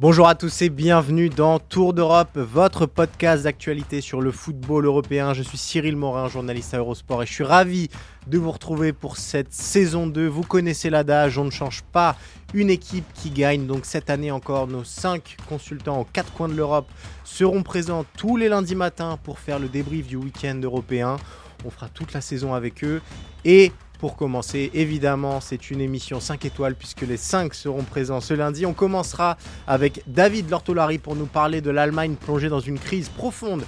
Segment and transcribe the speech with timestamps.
[0.00, 5.34] Bonjour à tous et bienvenue dans Tour d'Europe, votre podcast d'actualité sur le football européen.
[5.34, 7.88] Je suis Cyril Morin, journaliste à Eurosport et je suis ravi
[8.26, 10.26] de vous retrouver pour cette saison 2.
[10.26, 12.16] Vous connaissez l'adage, on ne change pas
[12.54, 13.66] une équipe qui gagne.
[13.66, 16.88] Donc cette année encore, nos 5 consultants aux quatre coins de l'Europe
[17.22, 21.18] seront présents tous les lundis matins pour faire le débrief du week-end européen.
[21.64, 23.00] On fera toute la saison avec eux
[23.44, 28.34] et pour commencer, évidemment, c'est une émission 5 étoiles puisque les 5 seront présents ce
[28.34, 28.66] lundi.
[28.66, 29.36] On commencera
[29.66, 33.64] avec David Lortolari pour nous parler de l'Allemagne plongée dans une crise profonde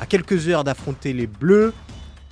[0.00, 1.72] à quelques heures d'affronter les Bleus.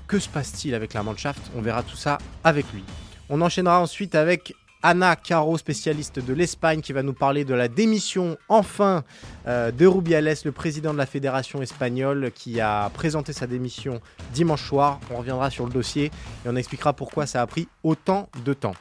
[0.07, 1.51] Que se passe-t-il avec la Mannschaft?
[1.57, 2.85] On verra tout ça avec lui.
[3.29, 7.69] On enchaînera ensuite avec Anna Caro, spécialiste de l'Espagne, qui va nous parler de la
[7.69, 9.05] démission enfin
[9.47, 14.01] euh, de Rubiales, le président de la fédération espagnole, qui a présenté sa démission
[14.33, 15.01] dimanche soir.
[15.11, 18.75] On reviendra sur le dossier et on expliquera pourquoi ça a pris autant de temps.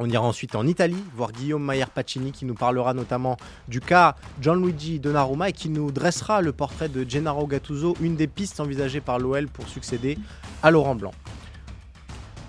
[0.00, 4.14] On ira ensuite en Italie, voir Guillaume Maier Pacini qui nous parlera notamment du cas
[4.40, 9.00] Gianluigi Donnarumma et qui nous dressera le portrait de Gennaro Gattuso, une des pistes envisagées
[9.00, 10.16] par l'OL pour succéder
[10.62, 11.12] à Laurent Blanc.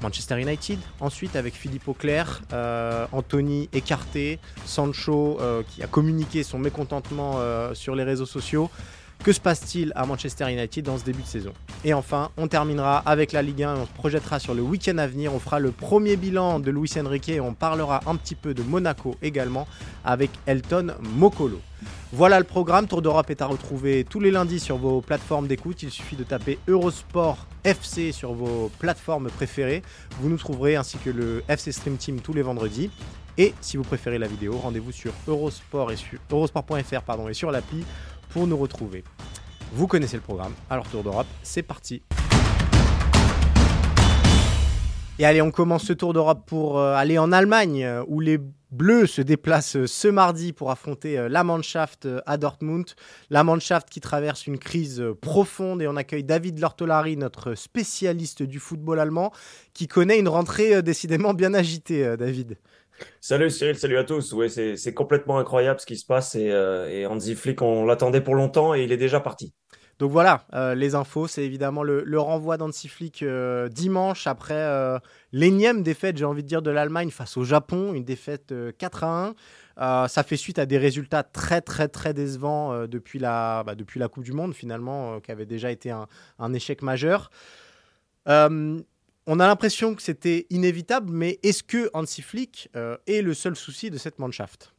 [0.01, 6.59] Manchester United, ensuite avec Philippe Auclair, euh, Anthony écarté, Sancho euh, qui a communiqué son
[6.59, 8.69] mécontentement euh, sur les réseaux sociaux.
[9.23, 11.51] Que se passe-t-il à Manchester United dans ce début de saison?
[11.83, 14.97] Et enfin, on terminera avec la Ligue 1 et on se projettera sur le week-end
[14.97, 15.33] à venir.
[15.33, 18.63] On fera le premier bilan de Luis Enrique et on parlera un petit peu de
[18.63, 19.67] Monaco également
[20.05, 21.59] avec Elton Mokolo.
[22.13, 22.87] Voilà le programme.
[22.87, 25.83] Tour d'Europe est à retrouver tous les lundis sur vos plateformes d'écoute.
[25.83, 29.83] Il suffit de taper Eurosport FC sur vos plateformes préférées.
[30.21, 32.89] Vous nous trouverez ainsi que le FC Stream Team tous les vendredis.
[33.37, 37.85] Et si vous préférez la vidéo, rendez-vous sur eurosport.fr et sur l'appli
[38.29, 39.03] pour nous retrouver.
[39.73, 42.01] Vous connaissez le programme, alors Tour d'Europe, c'est parti.
[45.19, 48.39] Et allez, on commence ce Tour d'Europe pour euh, aller en Allemagne, euh, où les
[48.71, 52.85] Bleus se déplacent euh, ce mardi pour affronter la Mannschaft à Dortmund.
[53.29, 58.59] La Mannschaft qui traverse une crise profonde et on accueille David Lortolari, notre spécialiste du
[58.59, 59.33] football allemand,
[59.73, 62.57] qui connaît une rentrée décidément bien agitée, David.
[63.21, 64.33] Salut Cyril, salut à tous.
[64.33, 68.35] Oui, c'est complètement incroyable ce qui se passe et, euh, et Flick, on l'attendait pour
[68.35, 69.53] longtemps et il est déjà parti.
[69.99, 74.99] Donc voilà, euh, les infos, c'est évidemment le, renvoi d'Hansi Flick euh, dimanche après
[75.33, 79.33] l'énième défaite, j'ai envie de dire, de l'Allemagne face au Japon, une défaite 4 à
[80.05, 80.07] 1.
[80.07, 84.07] ça fait suite à des résultats très très très décevants depuis, la, bah, depuis la
[84.07, 87.29] Coupe du Monde finalement, qui avait déjà été un échec majeur
[89.31, 93.55] on a l'impression que c'était inévitable, mais est-ce que Hansi Flick euh, est le seul
[93.55, 94.73] souci de cette Mannschaft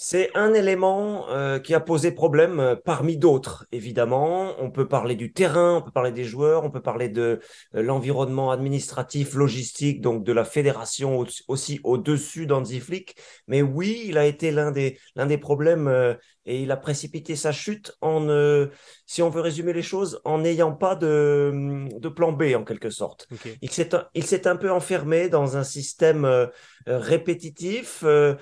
[0.00, 4.52] c'est un élément euh, qui a posé problème euh, parmi d'autres, évidemment.
[4.60, 7.40] On peut parler du terrain, on peut parler des joueurs, on peut parler de
[7.72, 13.16] l'environnement administratif, logistique, donc de la fédération aussi au-dessus d'Hansi Flick.
[13.48, 16.16] Mais oui, il a été l'un des, l'un des problèmes
[16.48, 18.68] et il a précipité sa chute en, euh,
[19.04, 22.88] si on veut résumer les choses, en n'ayant pas de, de, plan B en quelque
[22.88, 23.28] sorte.
[23.60, 26.46] Il s'est un peu enfermé dans un système euh,
[26.86, 28.34] répétitif euh,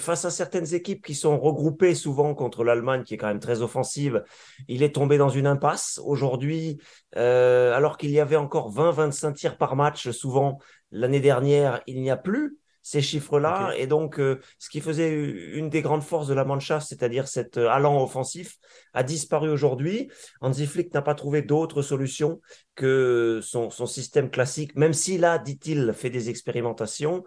[0.00, 3.62] face à certaines équipes qui sont regroupées souvent contre l'Allemagne, qui est quand même très
[3.62, 4.24] offensive.
[4.66, 6.00] Il est tombé dans une impasse.
[6.04, 6.78] Aujourd'hui,
[7.14, 10.58] alors qu'il y avait encore 20-25 tirs par match, souvent
[10.90, 13.72] l'année dernière, il n'y a plus ces chiffres-là.
[13.76, 17.58] Et donc, euh, ce qui faisait une des grandes forces de la Mannschaft, c'est-à-dire cet
[17.58, 18.58] euh, allant offensif,
[18.94, 20.10] a disparu aujourd'hui.
[20.40, 22.40] Hansi Flick n'a pas trouvé d'autre solution
[22.74, 27.24] que son, son système classique, même s'il a, dit-il, fait des expérimentations.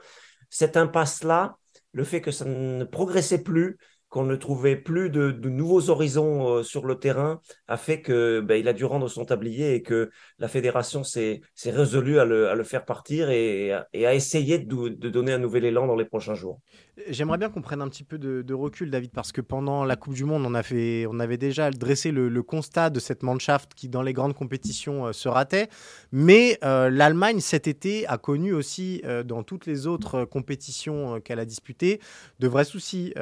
[0.50, 1.58] Cette impasse-là,
[1.94, 3.78] le fait que ça ne progressait plus,
[4.12, 8.56] qu'on ne trouvait plus de, nouveaux horizons euh, sur le terrain a fait que ben,
[8.56, 12.84] il a dû rendre son tablier et que la fédération s'est résolue à le, faire
[12.84, 16.60] partir et, à essayer de, donner un nouvel élan dans les prochains jours.
[17.08, 20.14] J'aimerais bien qu'on prenne un petit peu de, recul, David, parce que pendant la Coupe
[20.14, 24.34] du Monde, on, avait déjà dressé le, constat de cette Mannschaft qui, dans les grandes
[24.34, 25.70] compétitions, euh, se ratait.
[26.12, 31.40] Mais euh, l'Allemagne, cet été, a connu aussi, euh, dans toutes les autres compétitions qu'elle
[31.40, 32.02] a disputées,
[32.40, 33.14] de vrais soucis.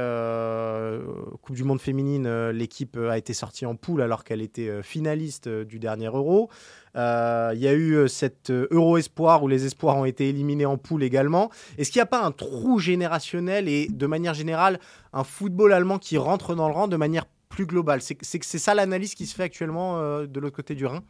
[1.42, 5.78] Coupe du Monde féminine, l'équipe a été sortie en poule alors qu'elle était finaliste du
[5.78, 6.50] dernier Euro.
[6.96, 10.30] Euh, il y a eu euh, cet euh, Euro Espoir où les espoirs ont été
[10.30, 11.50] éliminés en poule également.
[11.78, 14.80] Est-ce qu'il n'y a pas un trou générationnel et de manière générale
[15.14, 18.02] un football allemand qui rentre dans le rang de manière plus globale?
[18.02, 21.04] C'est ça l'analyse qui se fait actuellement de l'autre côté du Rhin?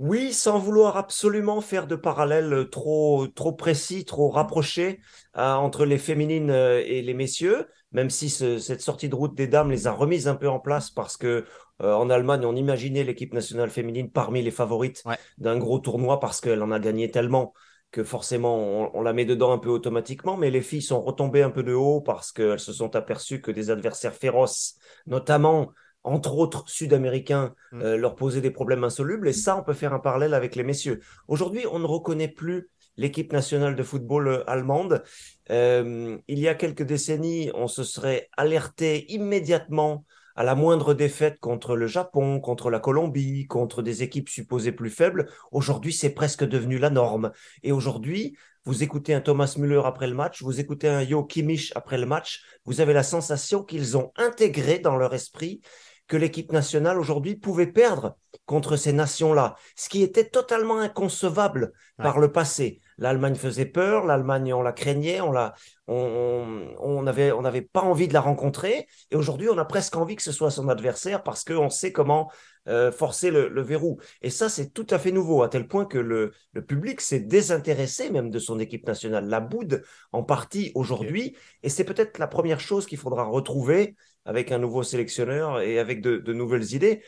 [0.00, 5.00] Oui, sans vouloir absolument faire de parallèles trop, trop précis, trop rapprochés
[5.34, 9.86] entre les féminines et les messieurs, même si cette sortie de route des dames les
[9.86, 11.44] a remises un peu en place parce que
[11.82, 15.02] euh, en Allemagne, on imaginait l'équipe nationale féminine parmi les favorites
[15.38, 17.52] d'un gros tournoi parce qu'elle en a gagné tellement
[17.90, 21.50] que forcément on, la met dedans un peu automatiquement, mais les filles sont retombées un
[21.50, 24.76] peu de haut parce qu'elles se sont aperçues que des adversaires féroces,
[25.06, 25.70] notamment
[26.02, 27.82] entre autres sud-américains, mm.
[27.82, 29.28] euh, leur posaient des problèmes insolubles.
[29.28, 31.00] Et ça, on peut faire un parallèle avec les messieurs.
[31.28, 35.02] Aujourd'hui, on ne reconnaît plus l'équipe nationale de football euh, allemande.
[35.48, 40.04] il y a quelques décennies, on se serait alerté immédiatement
[40.34, 44.90] à la moindre défaite contre le Japon, contre la Colombie, contre des équipes supposées plus
[44.90, 47.32] faibles, aujourd'hui c'est presque devenu la norme.
[47.62, 51.72] Et aujourd'hui, vous écoutez un Thomas Müller après le match, vous écoutez un Yo Kimmich
[51.76, 55.60] après le match, vous avez la sensation qu'ils ont intégré dans leur esprit
[56.06, 58.16] que l'équipe nationale aujourd'hui pouvait perdre
[58.46, 62.80] contre ces nations-là, ce qui était totalement inconcevable par le passé.
[62.98, 65.54] L'Allemagne faisait peur, l'Allemagne on la craignait, on la,
[65.88, 70.16] on n'avait on avait pas envie de la rencontrer, et aujourd'hui on a presque envie
[70.16, 72.30] que ce soit son adversaire parce qu'on sait comment
[72.68, 73.98] euh, forcer le, verrou.
[74.22, 77.20] Et ça c'est tout à fait nouveau à tel point que le, le public s'est
[77.20, 79.82] désintéressé même de son équipe nationale, la boude
[80.12, 84.82] en partie aujourd'hui, et c'est peut-être la première chose qu'il faudra retrouver avec un nouveau
[84.82, 87.02] sélectionneur et avec de, de nouvelles idées.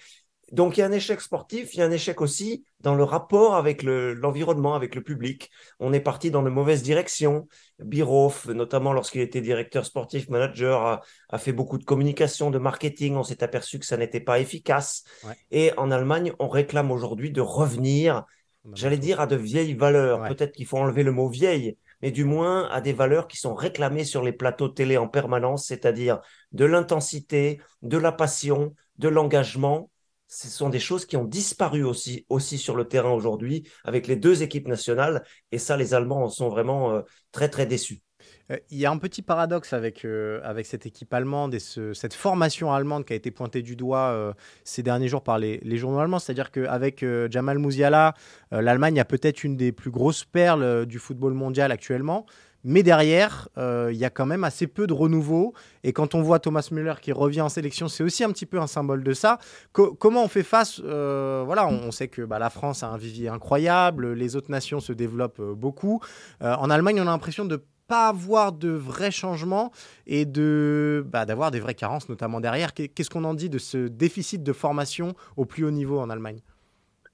[0.53, 3.03] Donc il y a un échec sportif, il y a un échec aussi dans le
[3.03, 5.51] rapport avec l'environnement, avec le public.
[5.81, 7.49] On est parti dans de mauvaises directions.
[7.81, 13.17] Biroff, notamment lorsqu'il était directeur sportif, manager, a, fait beaucoup de communication, de marketing.
[13.17, 15.03] On s'est aperçu que ça n'était pas efficace.
[15.51, 18.25] Et en Allemagne, on réclame aujourd'hui de revenir,
[18.73, 20.29] j'allais dire, à de vieilles valeurs.
[20.29, 23.55] Peut-être qu'il faut enlever le mot vieille, mais du moins à des valeurs qui sont
[23.55, 26.21] réclamées sur les plateaux télé en permanence, c'est-à-dire
[26.53, 29.91] de l'intensité, de la passion, de l'engagement
[30.37, 34.17] ce sont des choses qui ont disparu aussi, aussi sur le terrain aujourd'hui avec les
[34.17, 35.25] deux équipes nationales.
[35.51, 37.01] Et ça, les Allemands en sont vraiment euh,
[37.33, 38.03] très, très déçus.
[38.51, 42.13] Euh, il y a un petit paradoxe avec, euh, avec cette équipe allemande et cette
[42.13, 44.35] formation allemande qui a été pointée du doigt
[44.65, 46.19] ces derniers jours par les, les journaux allemands.
[46.19, 48.13] C'est-à-dire qu'avec Jamal Musiala,
[48.51, 52.27] l'Allemagne a peut-être une des plus grosses perles du football mondial actuellement.
[52.69, 55.55] Mais derrière, euh, il y a quand même assez peu de renouveau.
[55.85, 58.59] Et quand on voit Thomas Müller qui revient en sélection, c'est aussi un petit peu
[58.59, 59.39] un symbole de ça.
[59.73, 63.29] comment on fait face euh, Voilà, on, sait que bah, la France a un vivier
[63.29, 66.01] incroyable, les autres nations se développent euh, beaucoup.
[66.41, 69.71] en Allemagne, on a l'impression de pas avoir de vrais changements
[70.09, 72.75] et de bah, d'avoir des vraies carences, notamment derrière.
[72.75, 76.41] Qu'est-ce qu'on en dit de ce déficit de formation au plus haut niveau en Allemagne?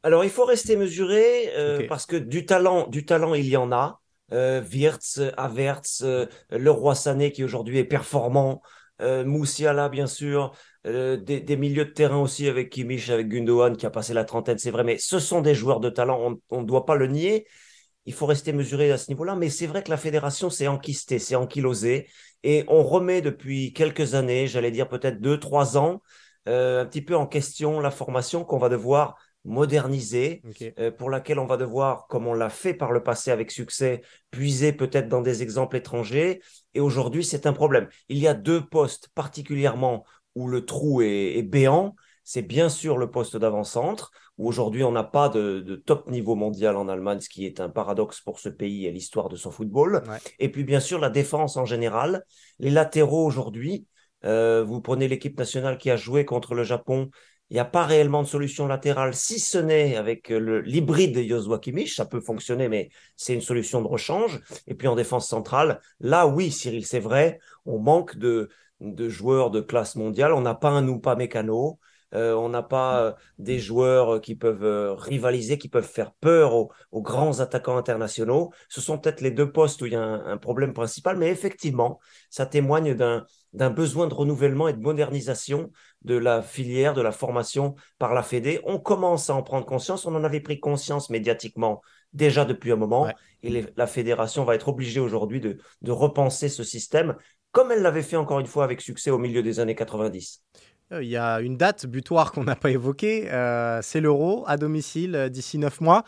[0.02, 4.01] Alors, il faut rester mesuré parce que du talent, du talent, il y en a
[4.32, 8.62] Wirtz, Avertz, euh, le roi Sané qui aujourd'hui est performant,
[9.00, 10.52] euh, Moussiala bien sûr,
[10.86, 14.58] euh, des, milieux de terrain aussi avec Kimmich, avec Gundogan qui a passé la trentaine,
[14.58, 17.46] c'est vrai, mais ce sont des joueurs de talent, on ne doit pas le nier.
[18.04, 21.20] Il faut rester mesuré à ce niveau-là, mais c'est vrai que la fédération s'est enquistée,
[21.20, 22.08] s'est ankylosée,
[22.42, 26.02] et on remet depuis quelques années, j'allais dire peut-être deux, trois ans,
[26.46, 30.42] un petit peu en question la formation qu'on va devoir modernisée,
[30.78, 34.02] euh, pour laquelle on va devoir, comme on l'a fait par le passé avec succès,
[34.30, 36.40] puiser peut-être dans des exemples étrangers.
[36.74, 37.88] Et aujourd'hui, c'est un problème.
[38.08, 41.94] Il y a deux postes particulièrement où le trou est, béant.
[42.24, 46.76] C'est bien sûr le poste d'avant-centre, où aujourd'hui on n'a pas de, top niveau mondial
[46.76, 50.02] en Allemagne, ce qui est un paradoxe pour ce pays et l'histoire de son football.
[50.38, 52.24] Et puis bien sûr la défense en général.
[52.60, 53.86] Les latéraux aujourd'hui,
[54.24, 57.10] euh, vous prenez l'équipe nationale qui a joué contre le Japon
[57.52, 61.58] il n'y a pas réellement de solution latérale, si ce n'est avec euh, l'hybride Joshua
[61.58, 64.40] Kimmich, ça peut fonctionner, mais c'est une solution de rechange.
[64.66, 68.48] Et puis en défense centrale, là oui, Cyril, c'est vrai, on manque de,
[68.80, 70.32] joueurs de classe mondiale.
[70.32, 71.78] On n'a pas un ou pas mécano.
[72.14, 77.02] Euh, on n'a pas euh, des joueurs qui peuvent rivaliser, qui peuvent faire peur aux,
[77.02, 78.50] grands attaquants internationaux.
[78.70, 82.00] Ce sont peut-être les deux postes où il y a un problème principal, mais effectivement,
[82.30, 85.70] ça témoigne d'un d'un besoin de renouvellement et de modernisation
[86.02, 88.60] de la filière, de la formation par la Fédé.
[88.64, 90.06] On commence à en prendre conscience.
[90.06, 91.82] On en avait pris conscience médiatiquement
[92.12, 93.08] déjà depuis un moment.
[93.42, 95.58] Et la fédération va être obligée aujourd'hui de,
[95.90, 97.16] repenser ce système
[97.50, 100.42] comme elle l'avait fait encore une fois avec succès au milieu des années 90.
[100.92, 103.28] Il y a une date butoir qu'on n'a pas évoquée,
[103.82, 106.04] c'est l'Euro à domicile d'ici neuf mois.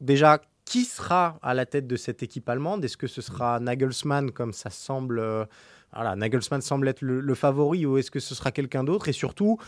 [0.00, 2.84] déjà, qui sera à la tête de cette équipe allemande?
[2.84, 5.48] Est-ce que ce sera Nagelsmann, comme ça semble.
[5.96, 9.08] Euh, voilà, Nagelsmann semble être le, favori, ou est-ce que ce sera quelqu'un d'autre?
[9.08, 9.58] Et surtout,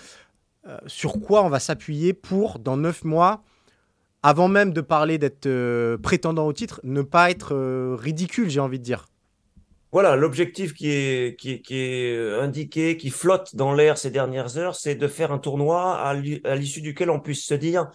[0.67, 3.43] euh, sur quoi on va s'appuyer pour, dans neuf mois,
[4.23, 8.79] avant même de parler d'être euh, prétendant au titre, ne pas être ridicule, j'ai envie
[8.79, 9.07] de dire?
[9.91, 15.33] Voilà, l'objectif qui est indiqué, qui flotte dans l'air ces dernières heures, c'est de faire
[15.33, 16.15] un tournoi à
[16.57, 17.89] l'issue duquel on puisse se dire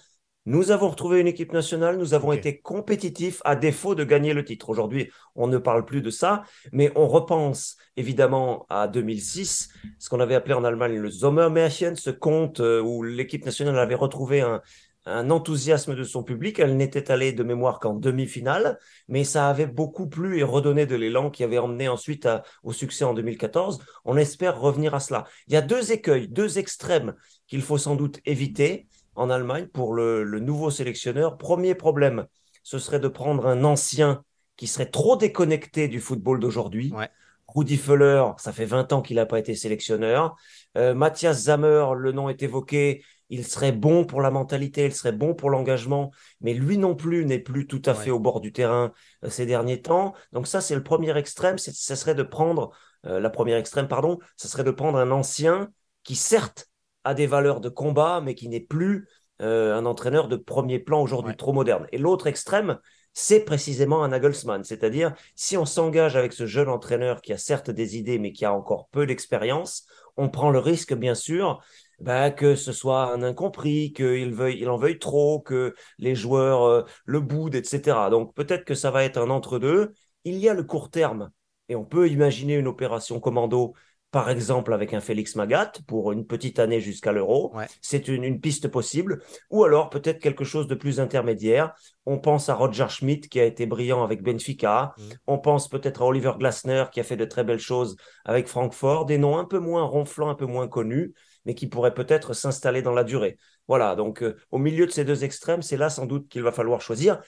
[0.46, 4.44] nous avons retrouvé une équipe nationale, nous avons été compétitifs à défaut de gagner le
[4.44, 4.70] titre.
[4.70, 9.70] Aujourd'hui, on ne parle plus de ça, mais on repense évidemment à 2006,
[10.00, 13.96] ce qu'on avait appelé en Allemagne le Sommermärchen, ce conte euh, où l'équipe nationale avait
[13.96, 14.62] retrouvé un,
[15.06, 16.60] enthousiasme de son public.
[16.60, 20.96] Elle n'était allée de mémoire qu'en demi-finale, mais ça avait beaucoup plu et redonné de
[20.96, 22.28] l'élan qui avait emmené ensuite
[22.64, 23.80] au succès en 2014.
[24.06, 25.26] On espère revenir à cela.
[25.48, 27.16] Il y a deux écueils, deux extrêmes
[27.48, 31.38] qu'il faut sans doute éviter en Allemagne pour le, nouveau sélectionneur.
[31.38, 32.26] Premier problème,
[32.64, 34.24] ce serait de prendre un ancien
[34.56, 36.92] qui serait trop déconnecté du football d'aujourd'hui.
[36.94, 37.10] Ouais.
[37.48, 40.36] Rudi Völler, ça fait 20 ans qu'il n'a pas été sélectionneur.
[40.78, 45.12] Euh, Matthias Zammer, le nom est évoqué, il serait bon pour la mentalité, il serait
[45.12, 48.52] bon pour l'engagement, mais lui non plus n'est plus tout à fait au bord du
[48.52, 48.92] terrain
[49.24, 50.14] euh, ces derniers temps.
[50.32, 52.72] Donc ça, c'est le premier extrême, ce serait de prendre,
[53.06, 55.70] euh, la première extrême, pardon, ce serait de prendre un ancien
[56.04, 56.70] qui certes
[57.04, 59.08] a des valeurs de combat, mais qui n'est plus
[59.42, 61.88] euh, un entraîneur de premier plan aujourd'hui, trop moderne.
[61.92, 62.80] Et l'autre extrême,
[63.14, 64.64] c'est précisément un Nagelsmann.
[64.64, 68.46] C'est-à-dire, si on s'engage avec ce jeune entraîneur qui a certes des idées, mais qui
[68.46, 69.86] a encore peu d'expérience,
[70.18, 71.62] on prend le risque, bien sûr,
[72.00, 76.64] bah, que ce soit un incompris, qu'il veuille, il en veuille trop, que les joueurs
[76.64, 78.10] euh, le boudent, etc.
[78.10, 79.94] Donc peut-être que ça va être un entre-deux.
[80.26, 81.32] Il y a le court terme,
[81.70, 83.74] et on peut imaginer une opération commando
[84.14, 87.52] par exemple avec un Félix Magat pour une petite année jusqu'à l'euro.
[87.82, 89.24] C'est une, piste possible.
[89.50, 91.74] Ou alors peut-être quelque chose de plus intermédiaire.
[92.06, 94.94] On pense à Roger Schmidt qui a été brillant avec Benfica.
[94.96, 95.02] Mm.
[95.26, 99.08] On pense peut-être à Oliver Glasner qui a fait de très belles choses avec Francfort.
[99.08, 101.16] Des noms un peu moins ronflants, un peu moins connus,
[101.46, 103.40] mais qui pourraient peut-être s'installer dans la durée.
[103.68, 106.52] Voilà, donc euh, au milieu de ces deux extrêmes, c'est là sans doute qu'il va
[106.52, 107.20] falloir choisir.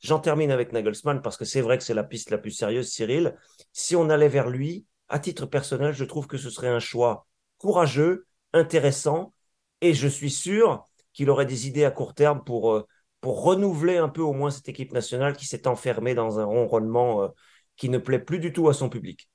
[0.00, 2.90] J'en termine avec Nagelsmann parce que c'est vrai que c'est la piste la plus sérieuse,
[2.90, 3.34] Cyril.
[3.72, 7.26] Si on allait vers lui, à titre personnel, je trouve que ce serait un choix
[7.58, 9.34] courageux, intéressant,
[9.80, 12.86] et je suis sûr qu'il aurait des idées à court terme pour, euh,
[13.22, 17.28] renouveler un peu au moins cette équipe nationale qui s'est enfermée dans un ronronnement euh,
[17.76, 19.30] qui ne plaît plus du tout à son public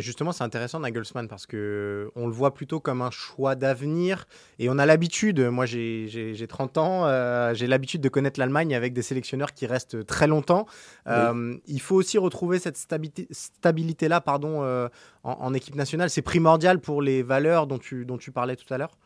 [0.00, 4.26] justement, c'est intéressant Nagelsmann parce que on le voit plutôt comme un choix d'avenir
[4.58, 5.40] et on a l'habitude.
[5.40, 10.04] Moi, j'ai 30 ans, euh, j'ai l'habitude de connaître l'Allemagne avec des sélectionneurs qui restent
[10.06, 10.66] très longtemps.
[11.06, 14.88] Euh, il faut aussi retrouver cette stabilité, stabilité là, pardon, euh,
[15.22, 16.10] en, équipe nationale.
[16.10, 18.98] C'est primordial pour les valeurs dont tu, dont tu parlais tout à l'heure.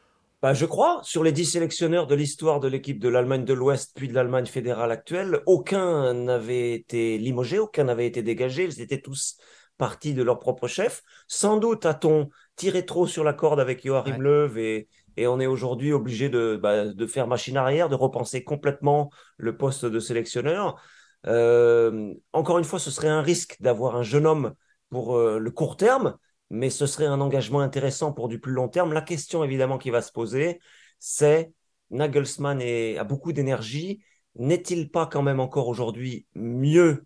[0.43, 3.93] Bah, je crois, sur les dix sélectionneurs de l'histoire de l'équipe de l'Allemagne de l'Ouest
[3.95, 8.65] puis de l'Allemagne fédérale actuelle, aucun n'avait été limogé, aucun n'avait été dégagé.
[8.65, 9.37] Ils étaient tous
[9.81, 11.03] partie de leur propre chef.
[11.27, 15.47] Sans doute a-t-on tiré trop sur la corde avec Joachim Löw et, et on est
[15.47, 20.81] aujourd'hui obligé de, bah, de, faire machine arrière, de repenser complètement le poste de sélectionneur.
[21.27, 24.55] Euh, encore une fois, ce serait un risque d'avoir un jeune homme
[24.91, 26.17] pour euh, le court terme,
[26.51, 28.93] mais ce serait un engagement intéressant pour du plus long terme.
[28.93, 30.61] La question évidemment qui va se poser,
[30.99, 31.53] c'est
[31.91, 34.03] Nagelsmann a beaucoup d'énergie.
[34.37, 37.05] N'est-il pas quand même encore aujourd'hui mieux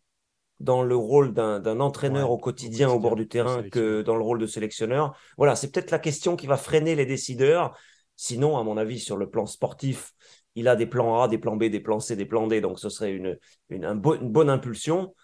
[0.61, 4.39] dans le rôle d'un entraîneur au, quotidien, au bord du terrain que dans le rôle
[4.39, 5.17] de sélectionneur.
[5.37, 7.77] Voilà, c'est peut-être la question qui va freiner les décideurs.
[8.17, 10.13] Sinon, à mon avis, sur le plan sportif,
[10.55, 12.79] il a des plans A, des plans B, des plans C, des plans D, donc
[12.79, 15.15] ce serait une, une, bonne impulsion.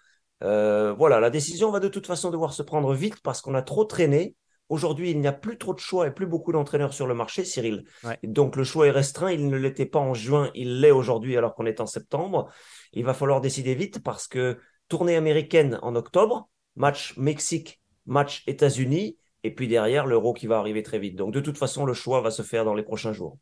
[0.43, 3.61] Euh, voilà, la décision va de toute façon devoir se prendre vite parce qu'on a
[3.61, 4.35] trop traîné.
[4.67, 7.43] Aujourd'hui, il n'y a plus trop de choix et plus beaucoup d'entraîneurs sur le marché,
[7.43, 7.83] Cyril.
[8.23, 9.29] Donc le choix est restreint.
[9.29, 12.49] Il ne l'était pas en juin, il l'est aujourd'hui alors qu'on est en septembre.
[12.93, 14.57] Il va falloir décider vite parce que
[14.91, 20.83] tournée américaine en octobre, match Mexique, match États-Unis, et puis derrière l'euro qui va arriver
[20.83, 21.15] très vite.
[21.15, 23.37] Donc de toute façon, le choix va se faire dans les prochains jours.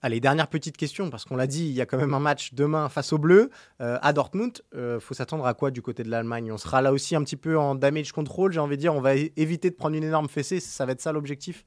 [0.00, 2.54] Allez, dernière petite question, parce qu'on l'a dit, il y a quand même un match
[2.54, 3.50] demain face aux Bleus
[3.82, 4.62] euh, à Dortmund.
[4.74, 6.50] Euh, faut s'attendre à quoi du côté de l'Allemagne?
[6.50, 8.94] On sera là aussi un petit peu en damage control, j'ai envie de dire.
[8.94, 11.64] On va éviter de prendre une énorme fessée, ça va être ça l'objectif?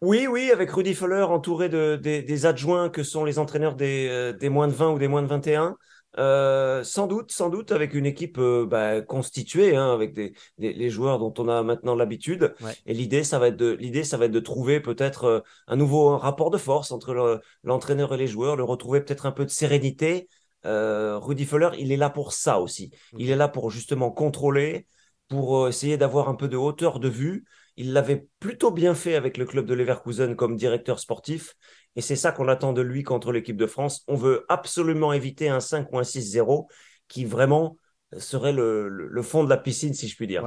[0.00, 4.32] Oui, oui, avec Rudy Feller entouré de, des, adjoints que sont les entraîneurs des, euh,
[4.32, 5.76] des moins de 20 ou des moins de 21.
[6.18, 10.90] Euh, sans doute, sans doute, avec une équipe euh, bah, constituée, hein, avec des, les
[10.90, 12.54] joueurs dont on a maintenant l'habitude.
[12.84, 15.76] Et l'idée, ça va être de l'idée, ça va être de trouver peut-être euh, un
[15.76, 19.50] nouveau rapport de force entre l'entraîneur et les joueurs, de retrouver peut-être un peu de
[19.50, 20.28] sérénité.
[20.64, 22.92] Rudy Fuller, il est là pour ça aussi.
[23.18, 24.86] Il est là pour justement contrôler,
[25.26, 27.44] pour essayer d'avoir un peu de hauteur de vue
[27.76, 31.56] Il l'avait plutôt bien fait avec le club de Leverkusen comme directeur sportif.
[31.96, 34.02] Et c'est ça qu'on attend de lui contre l'équipe de France.
[34.08, 36.66] On veut absolument éviter un 5 ou un 6-0
[37.08, 37.76] qui vraiment
[38.18, 40.44] serait le, fond de la piscine, si je puis dire.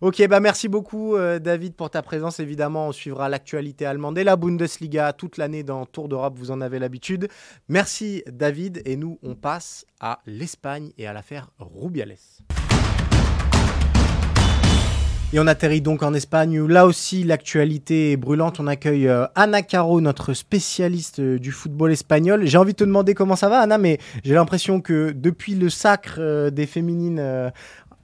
[0.00, 2.40] Ok, bah merci beaucoup euh, David pour ta présence.
[2.40, 6.60] Évidemment, on suivra l'actualité allemande et la Bundesliga toute l'année dans Tour d'Europe, vous en
[6.60, 7.28] avez l'habitude.
[7.68, 12.16] Merci David et nous on passe à l'Espagne et à l'affaire Rubiales.
[15.34, 18.60] Et on atterrit donc en Espagne où là aussi l'actualité est brûlante.
[18.60, 22.46] On accueille euh, Ana Caro, notre spécialiste euh, du football espagnol.
[22.46, 25.70] J'ai envie de te demander comment ça va, Anna, mais j'ai l'impression que depuis le
[25.70, 27.20] sacre euh, des féminines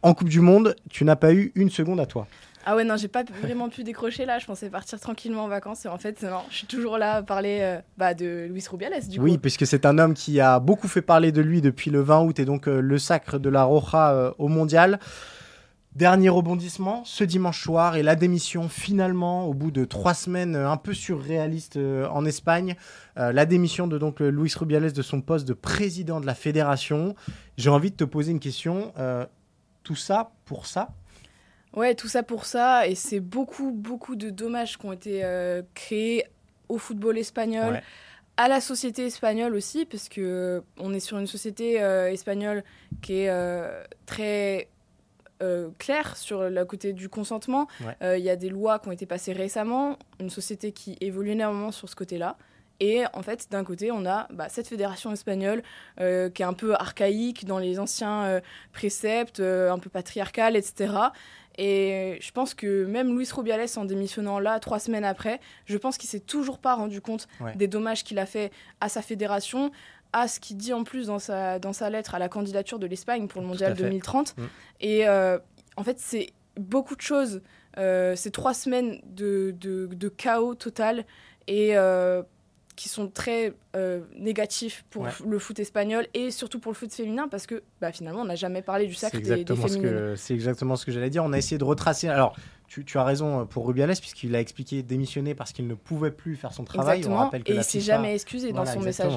[0.02, 2.26] en Coupe du Monde, tu n'as pas eu une seconde à toi.
[2.66, 4.40] Ah ouais, non, j'ai pas vraiment pu décrocher là.
[4.40, 5.84] Je pensais partir tranquillement en vacances.
[5.84, 9.06] Et en fait, non, je suis toujours là à parler bah, de Luis Rubiales.
[9.08, 12.00] Du oui, puisque c'est un homme qui a beaucoup fait parler de lui depuis le
[12.00, 14.98] 20 août et donc le sacre de la Roja au mondial.
[15.96, 20.76] Dernier rebondissement, ce dimanche soir, et la démission finalement, au bout de trois semaines un
[20.76, 22.76] peu surréalistes euh, en Espagne,
[23.18, 27.16] euh, la démission de donc Luis Rubiales de son poste de président de la fédération.
[27.56, 28.92] J'ai envie de te poser une question.
[28.98, 29.26] Euh,
[29.82, 30.90] tout ça pour ça?
[31.74, 35.24] Ouais, tout ça pour ça, et c'est beaucoup, beaucoup de dommages qui ont été
[35.74, 36.24] créés
[36.68, 37.82] au football espagnol.
[38.36, 42.64] à la société espagnole aussi, parce que on est sur une société espagnole
[43.02, 43.30] qui est
[44.06, 44.68] très
[45.42, 47.66] euh, clair sur le côté du consentement.
[48.02, 51.30] Euh, il y a des lois qui ont été passées récemment, une société qui évolue
[51.30, 52.36] énormément sur ce côté-là.
[52.82, 55.62] Et en fait, d'un côté, on a bah, cette fédération espagnole
[56.00, 58.40] euh, qui est un peu archaïque dans les anciens
[58.72, 60.94] préceptes, un peu patriarcal, etc.
[61.58, 65.98] Et je pense que même Luis Rubiales, en démissionnant là, trois semaines après, je pense
[65.98, 69.70] qu'il s'est toujours pas rendu compte des dommages qu'il a fait à sa fédération,
[70.12, 72.86] à ce qu'il dit en plus dans sa, dans sa lettre à la candidature de
[72.86, 74.36] l'Espagne pour le Mondial 2030.
[74.36, 74.42] Mm.
[74.80, 75.38] Et euh,
[75.76, 77.42] en fait, c'est beaucoup de choses.
[77.78, 81.04] Euh, c'est trois semaines de, de, chaos total
[81.46, 82.22] et euh,
[82.74, 83.54] qui sont très
[84.16, 88.22] négatifs pour le foot espagnol et surtout pour le foot féminin parce que bah, finalement,
[88.22, 90.14] on n'a jamais parlé du sacre des, des féminines.
[90.16, 91.24] C'est exactement ce que j'allais dire.
[91.24, 92.08] On a essayé de retracer.
[92.08, 92.34] Alors,
[92.70, 96.52] tu, as raison pour Rubiales, puisqu'il a expliqué démissionner parce qu'il ne pouvait plus faire
[96.52, 96.98] son travail.
[96.98, 97.22] Exactement.
[97.22, 99.12] On rappelle que et il s'est jamais excusé dans son message.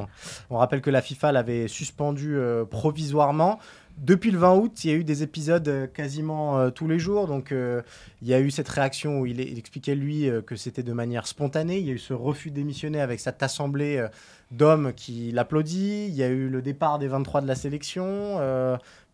[0.49, 3.59] On rappelle que la FIFA l'avait suspendu euh, provisoirement.
[3.99, 6.97] Depuis le 20 août, il y a eu des épisodes euh, quasiment euh, tous les
[6.97, 7.27] jours.
[7.27, 11.27] Donc, il y a eu cette réaction où il, expliquait, lui, que c'était de manière
[11.27, 11.77] spontanée.
[11.77, 14.03] Il y a eu ce refus de démissionner avec cette assemblée
[14.49, 16.07] d'hommes qui l'applaudit.
[16.07, 18.39] Il y a eu le départ des 23 de la sélection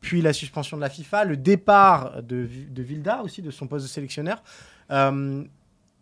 [0.02, 3.86] puis la suspension de la FIFA, le départ de, de Vilda aussi, de son poste
[3.86, 4.42] de sélectionneur.
[4.92, 5.44] Euh,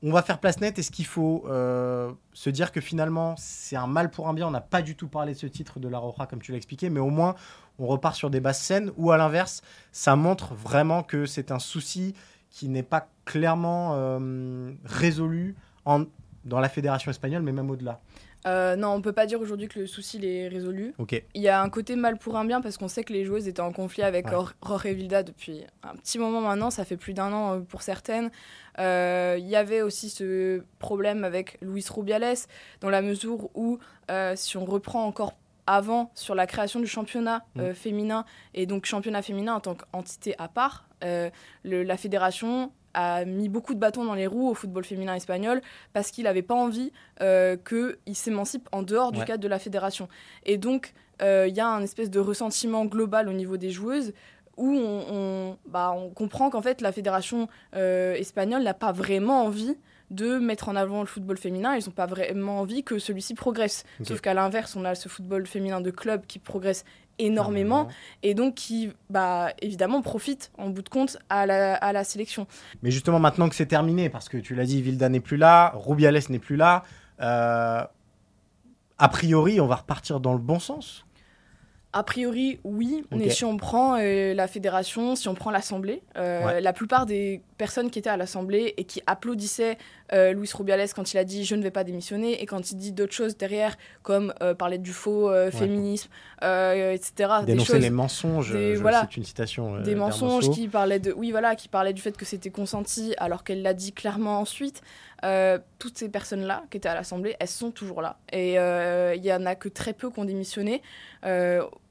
[0.04, 0.78] on va faire place nette.
[0.78, 4.48] Est-ce qu'il faut euh, se dire que finalement, c'est un mal pour un bien?
[4.48, 6.58] On n'a pas du tout parlé de ce titre de la Roja, comme tu l'as
[6.58, 7.36] expliqué, mais au moins,
[7.80, 11.60] on repart sur des basses scènes, ou à l'inverse, ça montre vraiment que c'est un
[11.60, 12.14] souci
[12.50, 15.56] qui n'est pas clairement euh, résolu
[15.86, 16.04] en,
[16.46, 18.00] dans la fédération espagnole, mais même au-delà.
[18.48, 20.94] Euh, non, on peut pas dire aujourd'hui que le souci est résolu.
[21.34, 23.48] Il y a un côté mal pour un bien parce qu'on sait que les joueuses
[23.48, 24.94] étaient en conflit avec ouais.
[24.94, 28.32] Vilda depuis un petit moment maintenant, ça fait plus d'un an euh, pour certaines.
[28.80, 32.38] Euh, il y avait aussi ce problème avec Luis Rubiales,
[32.80, 33.80] dans la mesure où,
[34.36, 35.34] si on reprend encore
[35.66, 37.74] avant sur la création du championnat mm.
[37.74, 43.76] féminin, et donc championnat féminin en tant qu'entité à part, la fédération a mis beaucoup
[43.76, 45.62] de bâtons dans les roues au football féminin espagnol
[45.94, 50.08] parce qu'il n'avait pas envie euh, qu'il s'émancipe en dehors du cadre de la fédération.
[50.46, 54.14] Et donc, euh, il y a un espèce de ressentiment global au niveau des joueuses
[54.58, 59.78] où on, bah, on comprend qu'en fait, la fédération euh, espagnole n'a pas vraiment envie
[60.10, 61.76] de mettre en avant le football féminin.
[61.76, 63.84] Ils n'ont pas vraiment envie que celui-ci progresse.
[64.04, 66.86] Sauf qu'à l'inverse, on a ce football féminin de club qui progresse
[67.20, 67.88] énormément
[68.24, 72.48] et donc qui bah évidemment profite en bout de compte à la, à la sélection.
[72.84, 75.74] Mais justement maintenant que c'est terminé parce que tu l'as dit Vilda n'est plus là,
[75.76, 76.84] Rubiales n'est plus là,
[77.22, 77.84] euh,
[78.98, 81.07] a priori on va repartir dans le bon sens.
[81.94, 83.06] A priori, oui.
[83.12, 87.42] Mais si on prend euh, la fédération, si on prend l'Assemblée, euh, la plupart des
[87.58, 89.78] personnes qui étaient à l'Assemblée et qui applaudissaient
[90.14, 92.76] euh, Luis Rubiales quand il a dit je ne vais pas démissionner et quand il
[92.76, 96.10] dit d'autres choses derrière, comme parler du faux féminisme,
[96.42, 97.12] etc.
[97.46, 99.80] Dénoncer les mensonges, c'est une citation.
[99.80, 103.44] des mensonges qui parlaient de, oui voilà, qui parlaient du fait que c'était consenti alors
[103.44, 104.82] qu'elle l'a dit clairement ensuite.
[105.80, 108.18] Toutes ces personnes-là qui étaient à l'Assemblée, elles sont toujours là.
[108.32, 110.82] Et il y en a que très peu qui ont démissionné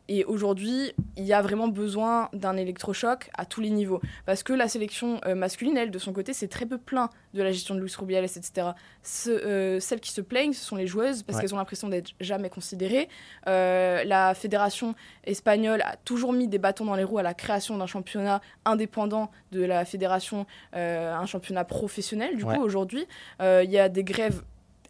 [0.09, 4.01] et aujourd'hui, il y a vraiment besoin d'un électrochoc à tous les niveaux.
[4.25, 7.43] Parce que la sélection euh, masculine, elle, de son côté, c'est très peu plein de
[7.43, 8.69] la gestion de Luis Rubiales, etc.
[9.03, 12.51] Ce, celles qui se plaignent, ce sont les joueuses, parce qu'elles ont l'impression d'être jamais
[12.51, 13.09] considérées.
[13.47, 17.87] la fédération espagnole a toujours mis des bâtons dans les roues à la création d'un
[17.87, 22.37] championnat indépendant de la fédération, un championnat professionnel.
[22.37, 23.07] Du coup, aujourd'hui,
[23.41, 24.43] il y a des grèves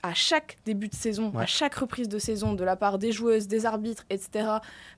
[0.07, 3.49] à chaque début de saison, à chaque reprise de saison, de la part des joueuses,
[3.49, 4.47] des arbitres, etc.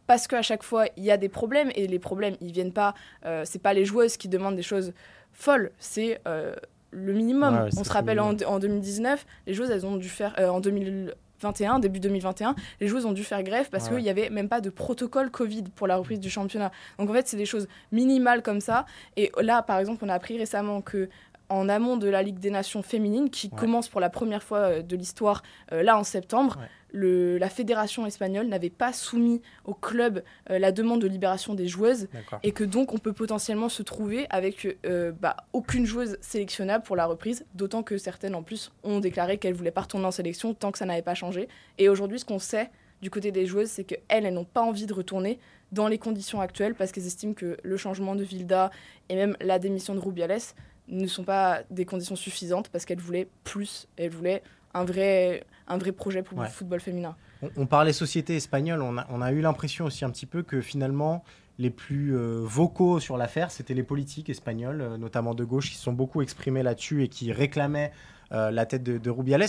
[0.06, 2.94] Parce qu'à chaque fois, il y a des problèmes et les problèmes, ils viennent pas.
[3.24, 4.92] Euh, c'est pas les joueuses qui demandent des choses
[5.32, 6.54] folles, c'est euh,
[6.90, 7.68] le minimum.
[7.76, 12.00] On se rappelle en, 2019, les joueuses, elles ont dû faire euh, en 2021, début
[12.00, 15.30] 2021, les joueuses ont dû faire grève parce qu'il n'y avait même pas de protocole
[15.30, 16.70] Covid pour la reprise du championnat.
[16.98, 18.84] Donc en fait, c'est des choses minimales comme ça.
[19.16, 21.08] Et là, par exemple, on a appris récemment que
[21.48, 24.82] en amont de la Ligue des Nations féminines qui commence pour la première fois euh,
[24.82, 26.58] de l'histoire euh, là en septembre.
[26.90, 31.68] Le, la fédération espagnole n'avait pas soumis au club euh, la demande de libération des
[31.68, 32.08] joueuses
[32.42, 34.78] et que donc on peut potentiellement se trouver avec
[35.20, 39.54] bah, aucune joueuse sélectionnable pour la reprise, d'autant que certaines en plus ont déclaré qu'elles
[39.54, 41.48] voulaient pas retourner en sélection tant que ça n'avait pas changé.
[41.76, 42.70] Et aujourd'hui, ce qu'on sait
[43.02, 45.38] du côté des joueuses, c'est qu'elles, elles n'ont pas envie de retourner
[45.72, 48.70] dans les conditions actuelles parce qu'elles estiment que le changement de Vilda
[49.08, 50.40] et même la démission de Rubiales
[50.88, 54.42] ne sont pas des conditions suffisantes parce qu'elle voulait plus, elle voulait
[54.74, 57.16] un vrai, un vrai projet pour le football féminin.
[57.56, 60.60] On, parlait société espagnole, on a, on a eu l'impression aussi un petit peu que
[60.60, 61.22] finalement
[61.58, 65.76] les plus euh, vocaux sur l'affaire, c'était les politiques espagnols, euh, notamment de gauche, qui
[65.76, 67.92] se sont beaucoup exprimés là-dessus et qui réclamaient
[68.32, 69.46] euh, la tête de, de Rubiales.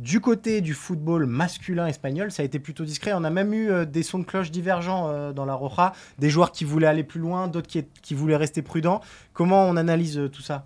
[0.00, 3.12] Du côté du football masculin espagnol, ça a été plutôt discret.
[3.14, 6.30] On a même eu euh, des sons de cloche divergents euh, dans la Roja, des
[6.30, 9.02] joueurs qui voulaient aller plus loin, d'autres qui, voulaient rester prudents.
[9.34, 10.64] Comment on analyse euh, tout ça?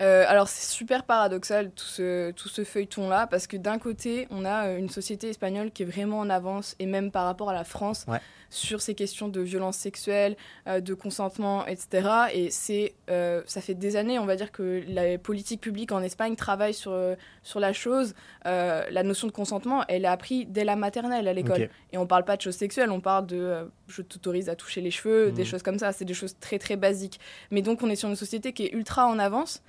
[0.00, 4.74] Alors c'est super paradoxal tout ce, tout ce feuilleton-là, parce que d'un côté, on a
[4.74, 8.06] une société espagnole qui est vraiment en avance, et même par rapport à la France,
[8.50, 12.08] sur ces questions de violence sexuelle, euh, de consentement, etc.
[12.32, 16.02] Et c'est, euh, ça fait des années, on va dire, que la politique publique en
[16.02, 18.14] Espagne travaille sur, euh, sur la chose.
[18.44, 21.68] la notion de consentement, elle est apprise dès la maternelle à l'école.
[21.92, 24.90] Et on parle pas de choses sexuelles, on parle de je t'autorise à toucher les
[24.90, 25.46] cheveux, des mmh.
[25.46, 25.92] choses comme ça.
[25.92, 27.20] C'est des choses très très basiques.
[27.50, 29.62] Mais donc on est sur une société qui est ultra en avance.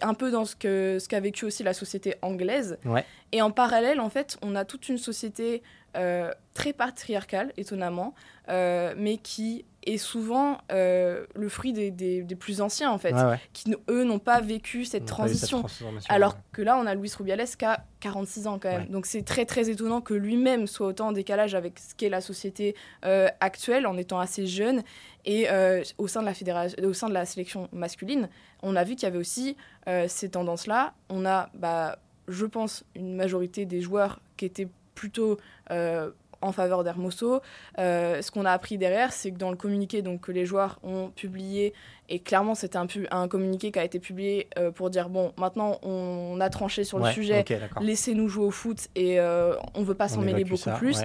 [0.00, 2.78] Un peu dans ce qu'a ce qu'a vécu aussi la société anglaise.
[3.30, 5.62] Et en parallèle, en fait, on a toute une société
[6.54, 8.14] très patriarcal, étonnamment,
[8.48, 13.14] euh, mais qui est souvent euh, le fruit des, des, plus anciens, en fait,
[13.52, 15.64] qui, eux, n'ont pas vécu cette transition.
[16.08, 18.88] alors que là, on a Luis Rubiales qui a 46 ans, quand même.
[18.88, 22.20] Donc c'est très, très étonnant que lui-même soit autant en décalage avec ce qu'est la
[22.20, 24.82] société actuelle, en étant assez jeune.
[25.24, 25.48] Et
[25.98, 28.28] au, sein de la fédération, au sein de la sélection masculine,
[28.62, 29.56] on a vu qu'il y avait aussi
[30.06, 30.94] ces tendances-là.
[31.08, 35.38] On a, bah, je pense, une majorité des joueurs qui étaient plutôt
[35.70, 37.40] euh, en faveur d'Hermoso.
[37.78, 40.80] Euh, ce qu'on a appris derrière, c'est que dans le communiqué donc, que les joueurs
[40.82, 41.72] ont publié,
[42.08, 45.78] et clairement c'était un, un, communiqué qui a été publié euh, pour dire, bon, maintenant
[45.82, 47.44] on, a tranché sur le sujet,
[47.80, 50.98] laissez-nous jouer au foot et on ne veut pas s'en mêler beaucoup plus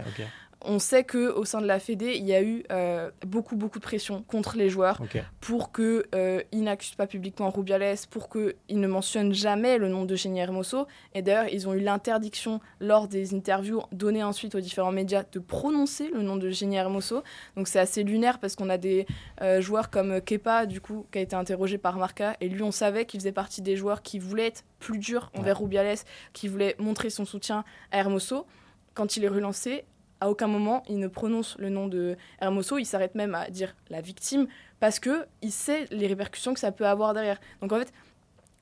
[0.67, 3.80] on sait que au sein de la Fédé, il y a eu euh, beaucoup beaucoup
[3.80, 5.01] de pression contre les joueurs
[5.39, 10.15] pour qu'ils euh, n'accusent pas publiquement Rubiales, pour qu'ils ne mentionnent jamais le nom de
[10.15, 10.88] Génie Hermoso.
[11.13, 15.39] Et d'ailleurs, ils ont eu l'interdiction lors des interviews données ensuite aux différents médias de
[15.39, 17.23] prononcer le nom de Génie Hermoso.
[17.56, 19.06] Donc c'est assez lunaire parce qu'on a des
[19.41, 22.71] euh, joueurs comme Kepa, du coup, qui a été interrogé par Marca, et lui, on
[22.71, 25.97] savait qu'il faisait partie des joueurs qui voulaient être plus durs envers Rubiales,
[26.34, 28.45] qui voulaient montrer son soutien à Hermoso.
[28.93, 29.86] Quand il est relancé,
[30.19, 33.75] à aucun moment il ne prononce le nom de Hermoso, il s'arrête même à dire
[33.89, 34.47] la victime
[34.80, 37.39] parce que il sait les répercussions que ça peut avoir derrière.
[37.62, 37.91] Donc en fait,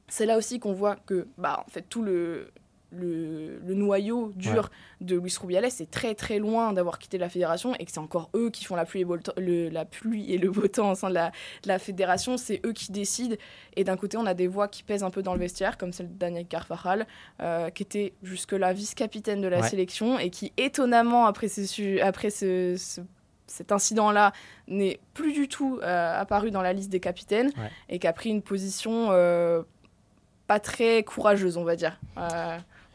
[0.08, 2.52] c'est là aussi qu'on voit que bah en fait tout le
[2.96, 4.70] le, noyau dur
[5.02, 8.30] de Luis Rubiales est très très loin d'avoir quitté la fédération et que c'est encore
[8.36, 9.06] eux qui font la pluie et,
[9.38, 12.38] le, la pluie et le beau temps au sein de la, fédération.
[12.38, 13.36] C'est eux qui décident.
[13.76, 15.92] Et d'un côté, on a des voix qui pèsent un peu dans le vestiaire, comme
[15.92, 17.06] celle de Daniel Carvajal,
[17.42, 22.78] euh, qui était jusque-là vice-capitaine de la sélection et qui, étonnamment, après, ce, après ce,
[23.48, 24.34] cet incident-là
[24.68, 27.52] n'est plus du tout euh, apparu dans la liste des capitaines
[27.90, 29.62] et qui a pris une position euh,
[30.48, 32.00] pas très courageuse, on va dire.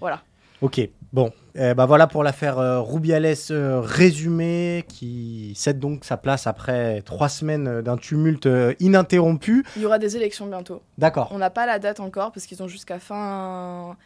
[0.01, 0.23] Voilà.
[0.63, 0.79] Ok,
[1.15, 6.47] bon, eh ben voilà pour l'affaire euh, Rubiales euh, résumée qui cède donc sa place
[6.47, 8.47] après trois semaines euh, d'un tumulte
[8.79, 9.65] ininterrompu.
[9.77, 10.83] Il y aura des élections bientôt.
[10.99, 11.31] D'accord.
[11.33, 13.97] On n'a pas la date encore parce qu'ils ont jusqu'à fin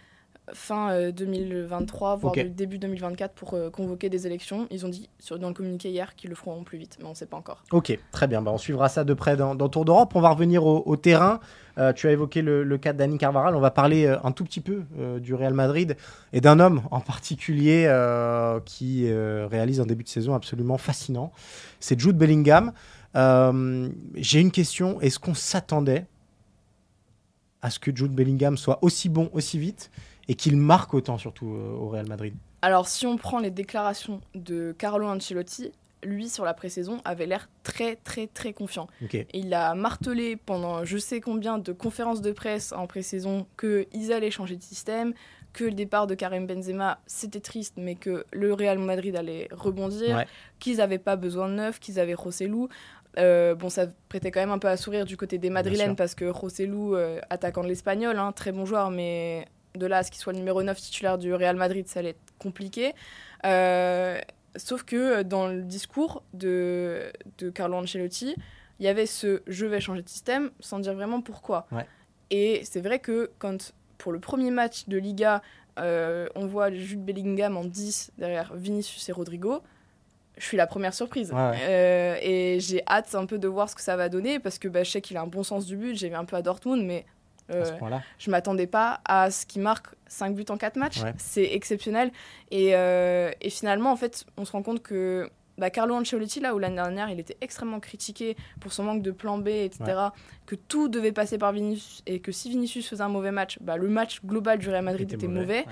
[0.52, 4.66] fin 2023, voire début 2024 pour convoquer des élections.
[4.70, 7.10] Ils ont dit sur, dans le communiqué hier qu'ils le feront plus vite, mais on
[7.10, 7.62] ne sait pas encore.
[7.72, 8.42] Ok, très bien.
[8.42, 10.12] Bah, on suivra ça de près dans, Tour d'Europe.
[10.14, 11.40] On va revenir au, terrain.
[11.96, 13.56] tu as évoqué le, cas d'Annie Carvaral.
[13.56, 14.82] On va parler un tout petit peu
[15.18, 15.96] du Real Madrid
[16.32, 17.90] et d'un homme en particulier
[18.66, 21.32] qui réalise un début de saison absolument fascinant.
[21.80, 22.72] C'est Jude Bellingham.
[23.14, 25.00] J'ai une question.
[25.00, 26.06] Est-ce qu'on s'attendait
[27.64, 29.90] à ce que Jude Bellingham soit aussi bon aussi vite
[30.28, 34.20] et qu'il marque autant surtout euh, au Real Madrid Alors si on prend les déclarations
[34.34, 38.88] de Carlo Ancelotti, lui sur la pré-saison avait l'air très très très confiant.
[39.32, 44.30] il a martelé pendant je sais combien de conférences de presse en pré-saison qu'ils allaient
[44.30, 45.14] changer de système,
[45.52, 50.24] que le départ de Karim Benzema c'était triste mais que le Real Madrid allait rebondir,
[50.58, 52.68] qu'ils n'avaient pas besoin de neuf, qu'ils avaient Rossellou.
[53.16, 56.14] Euh, bon, ça prêtait quand même un peu à sourire du côté des Madrilènes parce
[56.14, 60.10] que Rossellou, euh, attaquant de l'Espagnol, hein, très bon joueur, mais de là à ce
[60.10, 62.94] qu'il soit le numéro 9 titulaire du Real Madrid, ça allait être compliqué.
[63.44, 64.18] Euh,
[64.56, 68.34] sauf que dans le discours de, de Carlo Ancelotti,
[68.80, 71.66] il y avait ce je vais changer de système sans dire vraiment pourquoi.
[72.30, 75.42] Et c'est vrai que quand pour le premier match de Liga,
[75.76, 79.62] on voit Jude Bellingham en 10 derrière Vinicius et Rodrigo,
[80.36, 81.32] je suis la première surprise.
[81.34, 84.68] Euh, et j'ai hâte un peu de voir ce que ça va donner parce que
[84.68, 85.94] bah, je sais qu'il a un bon sens du but.
[85.94, 87.06] J'ai vu un peu à Dortmund, mais
[87.50, 87.64] euh,
[88.18, 91.00] je m'attendais pas à ce qu'il marque 5 buts en 4 matchs.
[91.18, 92.10] C'est exceptionnel.
[92.50, 95.28] Et, euh, et, finalement, en fait, on se rend compte que
[95.58, 99.10] bah, Carlo Ancelotti, là où l'année dernière, il était extrêmement critiqué pour son manque de
[99.10, 99.84] plan B, etc.,
[100.46, 103.76] que tout devait passer par Vinicius et que si Vinicius faisait un mauvais match, bah,
[103.76, 105.64] le match global du Real Madrid était, mauvais.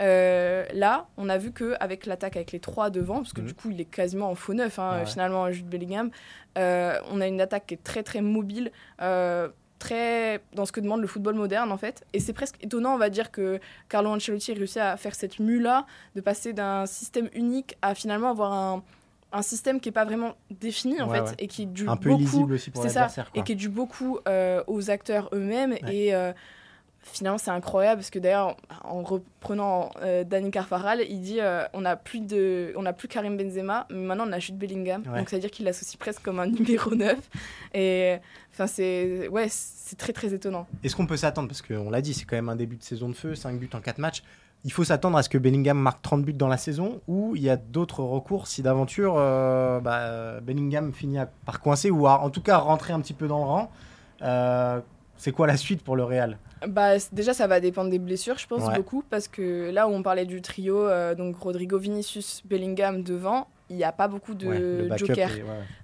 [0.00, 3.46] Euh, là, on a vu qu'avec l'attaque avec les trois devant, parce que mhm.
[3.46, 6.10] du coup, il est quasiment en faux neuf, hein, finalement, Jude Bellingham,
[6.58, 8.72] euh, on a une attaque qui est très, très mobile.
[9.00, 12.04] Euh, très dans ce que demande le football moderne en fait.
[12.12, 15.38] Et c'est presque étonnant on va dire que Carlo Ancelotti ait réussi à faire cette
[15.38, 18.82] mue là de passer d'un système unique à finalement avoir un,
[19.32, 22.88] un système qui est pas vraiment défini en fait et qui est dû beaucoup c'est
[22.88, 24.18] ça et qui est dû beaucoup
[24.66, 26.12] aux acteurs eux-mêmes et
[27.02, 31.84] finalement c'est incroyable parce que d'ailleurs en reprenant euh, Danny Carfaral il dit euh, on
[31.84, 35.02] a plus de on a plus Karim Benzema mais maintenant on a Jude Bellingham.
[35.02, 37.16] Donc ça veut dire qu'il l'associe presque comme un numéro 9
[37.74, 38.16] et
[38.52, 40.66] enfin c'est ouais c'est très très étonnant.
[40.82, 43.08] Est-ce qu'on peut s'attendre parce qu'on l'a dit c'est quand même un début de saison
[43.08, 44.22] de feu 5 buts en 4 matchs.
[44.64, 47.42] Il faut s'attendre à ce que Bellingham marque 30 buts dans la saison ou il
[47.42, 52.42] y a d'autres recours si d'aventure euh, bah, Bellingham finit par coincer ou en tout
[52.42, 53.70] cas rentrer un petit peu dans le rang
[55.18, 56.38] c'est quoi la suite pour le Real?
[56.66, 60.02] Bah, déjà, ça va dépendre des blessures, je pense, beaucoup, parce que là où on
[60.02, 64.88] parlait du trio, euh, donc Rodrigo, Vinicius, Bellingham devant, il n'y a pas beaucoup de
[64.96, 65.30] jokers.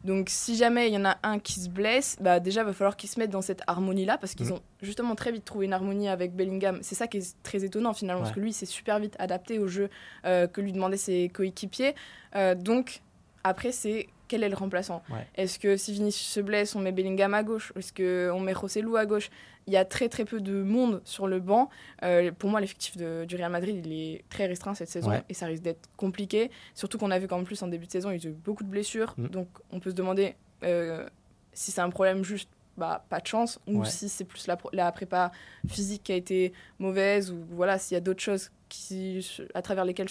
[0.04, 2.72] Donc, si jamais il y en a un qui se blesse, bah, déjà, il va
[2.72, 4.54] falloir qu'ils se mettent dans cette harmonie-là, parce qu'ils mhm.
[4.54, 6.78] ont justement très vite trouvé une harmonie avec Bellingham.
[6.82, 9.66] C'est ça qui est très étonnant, finalement, parce que lui, s'est super vite adapté au
[9.66, 9.90] jeu
[10.24, 11.94] euh, que lui demandaient ses coéquipiers.
[12.36, 13.02] Euh, donc,
[13.42, 15.02] après, c'est quel est le remplaçant
[15.34, 18.96] Est-ce que si Vinicius se blesse, on met Bellingham à gauche Est-ce qu'on met Rossellou
[18.96, 19.30] à gauche?
[19.66, 21.70] Il y a très très peu de monde sur le banc.
[22.02, 25.46] Euh, pour moi, l'effectif du Real Madrid, il est très restreint cette saison et ça
[25.46, 26.50] risque d'être compliqué.
[26.74, 28.64] Surtout qu'on a vu qu'en plus, en début de saison, il y a eu beaucoup
[28.64, 29.14] de blessures.
[29.16, 29.28] Mm.
[29.28, 31.06] Donc on peut se demander euh,
[31.52, 34.90] si c'est un problème juste bah, pas de chance, ou si c'est plus la, la,
[34.92, 35.30] prépa
[35.68, 39.84] physique qui a été mauvaise, ou voilà, s'il y a d'autres choses qui, à travers
[39.84, 40.08] lesquelles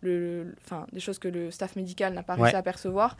[0.00, 3.16] le, enfin, des choses que le staff médical n'a pas réussi à percevoir.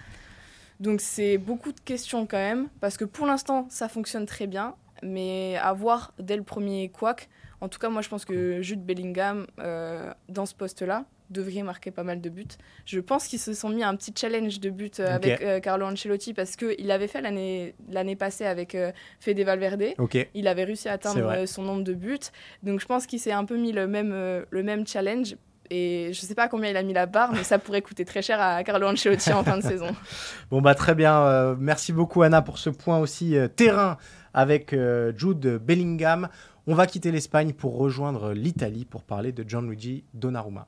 [0.80, 4.74] Donc c'est beaucoup de questions quand même, parce que pour l'instant, ça fonctionne très bien,
[5.02, 7.28] mais à voir dès le premier couac.
[7.60, 11.90] En tout cas, moi, je pense que Jude Bellingham, euh, dans ce poste-là, devrait marquer
[11.90, 12.46] pas mal de buts.
[12.86, 15.86] Je pense qu'ils se sont mis un petit challenge de buts euh, avec euh, Carlo
[15.86, 18.76] Ancelotti parce qu'il l'avait fait l'année passée avec
[19.20, 19.94] Fede Valverde.
[20.34, 22.18] Il avait réussi à atteindre son nombre de buts.
[22.62, 24.12] Donc je pense qu'il s'est un peu mis le même,
[24.48, 25.36] le même challenge
[25.70, 28.22] et je sais pas combien il a mis la barre, mais ça pourrait coûter très
[28.22, 29.94] cher à Carlo Ancelotti en fin de saison.
[30.50, 31.22] Bon, bah très bien.
[31.22, 33.96] Euh, merci beaucoup, Anna, pour ce point aussi euh, terrain
[34.34, 36.28] avec euh, Jude Bellingham.
[36.66, 40.66] On va quitter l'Espagne pour rejoindre l'Italie pour parler de Gianluigi Donnarumma.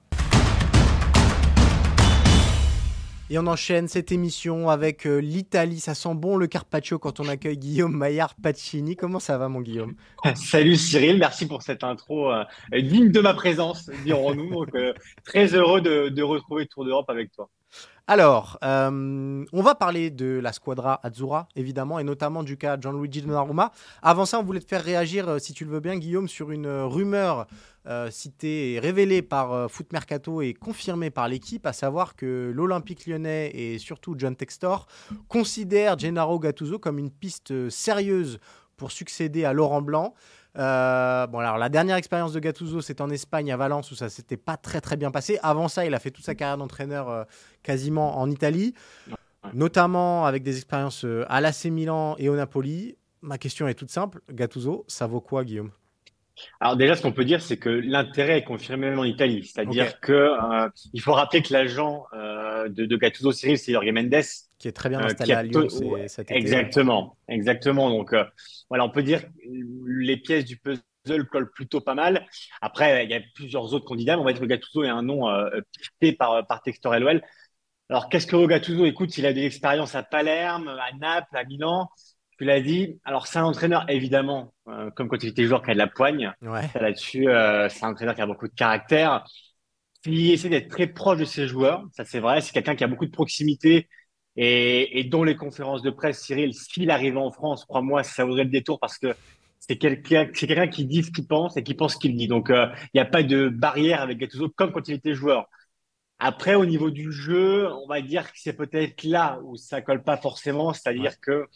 [3.33, 5.81] Et on enchaîne cette émission avec euh, l'Italie.
[5.81, 8.95] Ça sent bon le Carpaccio quand on accueille Guillaume Maillard Pacini.
[8.95, 9.95] Comment ça va, mon Guillaume?
[10.35, 14.66] Salut Cyril, merci pour cette intro euh, digne de ma présence, dirons-nous.
[14.75, 14.92] Euh,
[15.25, 17.49] très heureux de, de retrouver Tour d'Europe avec toi.
[18.06, 23.72] Alors, on va parler de la squadra Azzurra, évidemment, et notamment du cas Gianluigi Donnarumma.
[24.02, 26.68] Avant ça, on voulait te faire réagir, si tu le veux bien, Guillaume, sur une
[26.68, 27.46] rumeur
[27.88, 32.52] euh, cité et révélé par euh, Foot Mercato et confirmé par l'équipe, à savoir que
[32.54, 34.86] l'Olympique lyonnais et surtout John Textor
[35.26, 38.38] considèrent Gennaro Gattuso comme une piste sérieuse
[38.76, 40.14] pour succéder à Laurent Blanc.
[40.58, 44.08] Euh, bon, alors la dernière expérience de Gattuso, c'est en Espagne, à Valence, où ça
[44.08, 45.38] s'était pas très très bien passé.
[45.42, 47.24] Avant ça, il a fait toute sa carrière d'entraîneur euh,
[47.62, 48.74] quasiment en Italie,
[49.54, 52.96] notamment avec des expériences euh, à l'AC Milan et au Napoli.
[53.22, 54.20] Ma question est toute simple.
[54.30, 55.70] Gattuso, ça vaut quoi, Guillaume?
[56.60, 59.44] Alors déjà, ce qu'on peut dire, c'est que l'intérêt est confirmé même en Italie.
[59.44, 64.22] C'est-à-dire que euh, il faut rappeler que l'agent de, de, Gattuso Cyril, c'est Jorge Mendes,
[64.62, 65.68] qui est très bien euh, installé à Lyon
[66.07, 66.38] cet été.
[66.38, 67.90] Exactement, exactement.
[67.90, 68.14] Donc
[68.70, 69.29] voilà, on peut dire que
[69.87, 72.27] les pièces du puzzle collent plutôt pas mal.
[72.61, 75.03] Après, il y a plusieurs autres candidats, mais on va dire que Gattuso est un
[75.03, 75.29] nom
[76.01, 77.22] piqué par par Textor LOL.
[77.90, 78.87] Alors qu'est-ce que Gattuso?
[78.87, 81.90] Écoute, il a des expériences à Palerme, à Naples, à Milan.
[82.38, 82.98] Tu l'as dit.
[83.05, 85.87] Alors, c'est un entraîneur, évidemment, euh, comme quand il était joueur, qui a de la
[85.87, 86.33] poigne.
[86.40, 86.62] Ouais.
[86.75, 89.25] Là-dessus, euh, c'est un entraîneur qui a beaucoup de caractère,
[90.03, 91.85] qui essaie d'être très proche de ses joueurs.
[91.92, 92.40] Ça, c'est vrai.
[92.40, 93.88] C'est quelqu'un qui a beaucoup de proximité
[94.37, 98.45] et, et dont les conférences de presse, Cyril, s'il arrivait en France, crois-moi, ça vaudrait
[98.45, 99.14] le détour parce que
[99.59, 100.27] c'est quelqu'un,
[100.66, 102.27] qui dit ce qu'il pense et qui pense ce qu'il dit.
[102.27, 105.49] Donc, euh, il n'y a pas de barrière avec Gattuso comme quand il était joueur.
[106.18, 110.03] Après, au niveau du jeu, on va dire que c'est peut-être là où ça colle
[110.03, 111.47] pas forcément, c'est-à-dire que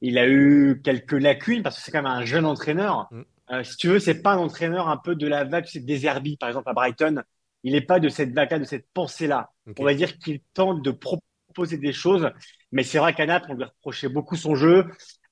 [0.00, 3.08] il a eu quelques lacunes parce que c'est quand même un jeune entraîneur.
[3.10, 3.22] Mm.
[3.50, 6.04] Euh, si tu veux, c'est pas un entraîneur un peu de la vague c'est des
[6.04, 7.22] Herbie, par exemple, à Brighton.
[7.64, 9.50] Il n'est pas de cette vague de cette pensée-là.
[9.78, 12.30] On va dire qu'il tente de proposer des choses,
[12.72, 14.84] mais c'est vrai qu'à Naples, on lui reprochait beaucoup son jeu.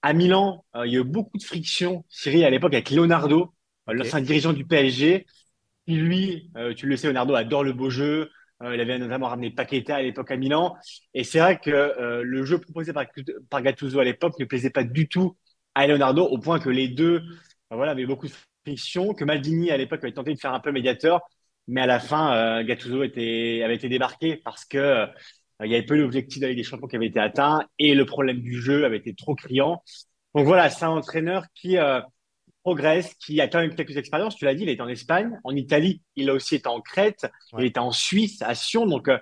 [0.02, 3.54] À Milan, euh, il y a eu beaucoup de friction, Cyril, à l'époque, avec Leonardo,
[3.88, 5.26] euh, l'ancien dirigeant du PSG.
[5.86, 8.28] Qui, lui, tu le sais, Leonardo adore le beau jeu,
[8.62, 10.76] euh, il avait notamment ramené Paqueta à l'époque à Milan.
[11.14, 13.04] Et c'est vrai que euh, le jeu proposé par,
[13.50, 15.36] par Gattuso à l'époque ne plaisait pas du tout
[15.74, 17.22] à Leonardo, au point que les deux
[17.70, 18.32] voilà, avaient beaucoup de
[18.64, 21.20] friction, que Maldini à l'époque avait tenté de faire un peu médiateur,
[21.68, 25.06] mais à la fin, euh, Gattuso était, avait été débarqué parce que
[25.64, 28.40] il y avait peu d'objectifs d'aller des champions qui avaient été atteints et le problème
[28.40, 29.82] du jeu avait été trop criant.
[30.34, 31.78] Donc voilà, c'est un entraîneur qui
[32.66, 34.34] progresse, qui a quand même quelques expériences.
[34.34, 37.24] Tu l'as dit, il est en Espagne, en Italie, il a aussi été en Crète,
[37.56, 38.86] il était en Suisse, à Sion.
[38.86, 39.18] Donc, euh,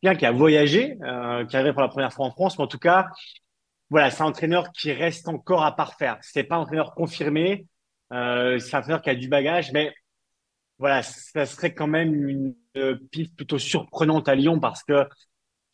[0.00, 2.68] bien qui a voyagé, euh, qui arrive pour la première fois en France, mais en
[2.68, 3.08] tout cas,
[3.90, 6.18] voilà, c'est un entraîneur qui reste encore à parfaire.
[6.20, 7.66] C'est pas un entraîneur confirmé,
[8.12, 9.92] euh, c'est un entraîneur qui a du bagage, mais
[10.78, 12.54] voilà, ça serait quand même une
[13.10, 15.04] piste plutôt surprenante à Lyon parce que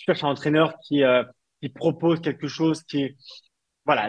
[0.05, 1.03] tu cherches un entraîneur qui,
[1.63, 3.17] qui propose quelque chose qui,
[3.87, 4.09] voilà,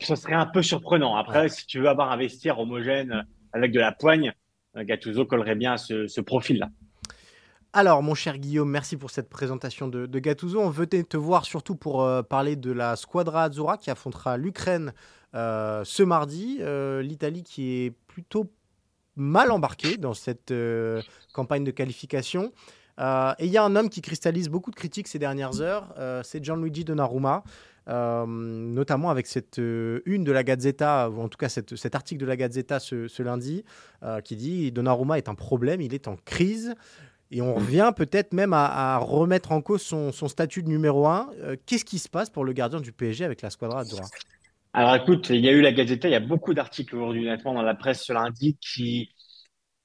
[0.00, 1.16] ça serait un peu surprenant.
[1.16, 4.32] Après, si tu veux avoir un vestiaire homogène avec de la poigne,
[4.76, 6.68] euh, Gattuso collerait bien à ce, profil-là.
[7.72, 10.60] Alors, mon cher Guillaume, merci pour cette présentation de, Gattuso.
[10.60, 14.92] On veut te voir surtout pour euh, parler de la Squadra Azzurra qui affrontera l'Ukraine
[15.34, 16.60] euh, ce mardi.
[17.02, 18.50] L'Italie qui est plutôt
[19.16, 20.54] mal embarquée dans cette
[21.32, 22.52] campagne de qualification.
[22.98, 26.44] Et il y a un homme qui cristallise beaucoup de critiques ces dernières heures, c'est
[26.44, 27.44] Gianluigi Donnarumma.
[27.88, 32.20] Euh, notamment avec cette euh, une de la Gazzetta, ou en tout cas cet article
[32.20, 33.64] de la Gazzetta ce, lundi,
[34.02, 36.74] euh, qui dit Donnarumma est un problème, il est en crise.
[37.30, 41.30] Et on revient peut-être même à, remettre en cause son, statut de numéro 1.
[41.66, 43.84] Qu'est-ce qui se passe pour le gardien du PSG avec la Squadra
[44.72, 47.52] Alors écoute, il y a eu la Gazzetta, il y a beaucoup d'articles aujourd'hui, honnêtement,
[47.52, 49.10] dans la presse ce lundi qui.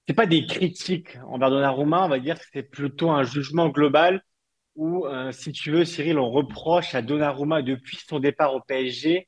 [0.08, 4.22] C'est pas des critiques envers Donnarumma, on va dire que c'est plutôt un jugement global
[4.76, 9.28] où, euh, si tu veux, Cyril, on reproche à Donnarumma depuis son départ au PSG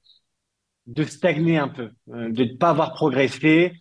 [0.87, 3.73] de stagner un peu, euh, de ne pas avoir progressé.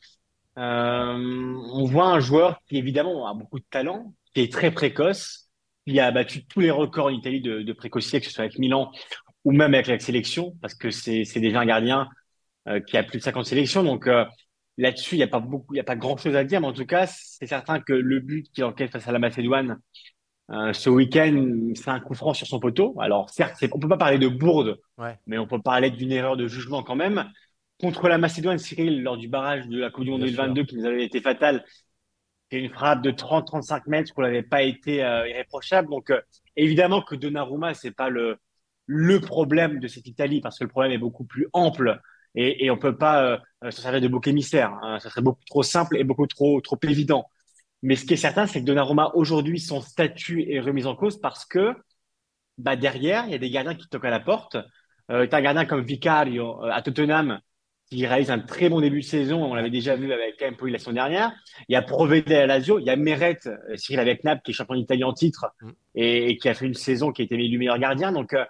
[0.57, 5.51] Euh, on voit un joueur qui évidemment a beaucoup de talent, qui est très précoce,
[5.87, 8.59] qui a battu tous les records en Italie de, de précocité, que ce soit avec
[8.59, 8.93] Milan
[9.45, 12.09] ou même avec la sélection, parce que c'est déjà un gardien
[12.87, 13.85] qui a plus de 50 sélections.
[13.85, 14.09] Donc
[14.79, 16.73] là-dessus, il n'y a pas beaucoup, il n'y a pas grand-chose à dire, mais en
[16.73, 19.79] tout cas, c'est certain que le but qu'il enquête face à la Macédoine
[20.51, 22.95] euh, ce week-end, c'est un coup franc sur son poteau.
[23.01, 24.79] Alors, certes, on peut pas parler de bourde,
[25.27, 27.31] mais on peut parler d'une erreur de jugement quand même.
[27.81, 30.85] Contre la Macédoine, Cyril, lors du barrage de la Coupe du Monde 2022 qui nous
[30.85, 31.65] avait été fatale,
[32.51, 35.89] c'est une frappe de 30-35 mètres qui n'avait pas été euh, irréprochable.
[35.89, 36.21] Donc, euh,
[36.57, 38.37] évidemment que Donnarumma, c'est pas le,
[38.87, 42.01] le problème de cette Italie parce que le problème est beaucoup plus ample
[42.35, 44.73] et, et on peut pas se servir de bouc émissaire.
[44.83, 44.99] Hein.
[45.01, 47.27] Ça serait beaucoup trop simple et beaucoup trop, trop évident.
[47.85, 51.20] Mais ce qui est certain, c'est que Donnarumma, aujourd'hui, son statut est remis en cause
[51.20, 51.75] parce que
[52.57, 54.57] bah, derrière, il y a des gardiens qui toquent à la porte.
[55.11, 57.40] Euh, as un gardien comme Vicario euh, à Tottenham
[57.90, 59.44] qui réalise un très bon début de saison.
[59.44, 61.33] On l'avait déjà vu avec Empoli la semaine dernière.
[61.68, 62.79] Il y a Provede à Lazio.
[62.79, 65.70] Il y a Meret, euh, Cyril avec Naples, qui est champion d'Italie en titre mm.
[65.97, 68.12] et, qui a fait une saison qui a été élu meilleur gardien.
[68.12, 68.44] Donc, euh,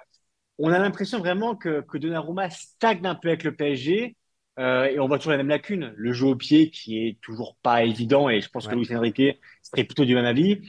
[0.58, 4.16] on a l'impression vraiment que, que Donnarumma stagne un peu avec le PSG.
[4.58, 7.56] Euh, et on voit toujours la même lacune, le jeu au pied qui est toujours
[7.62, 10.60] pas évident et je pense que Luis Enrique serait plutôt du même avis.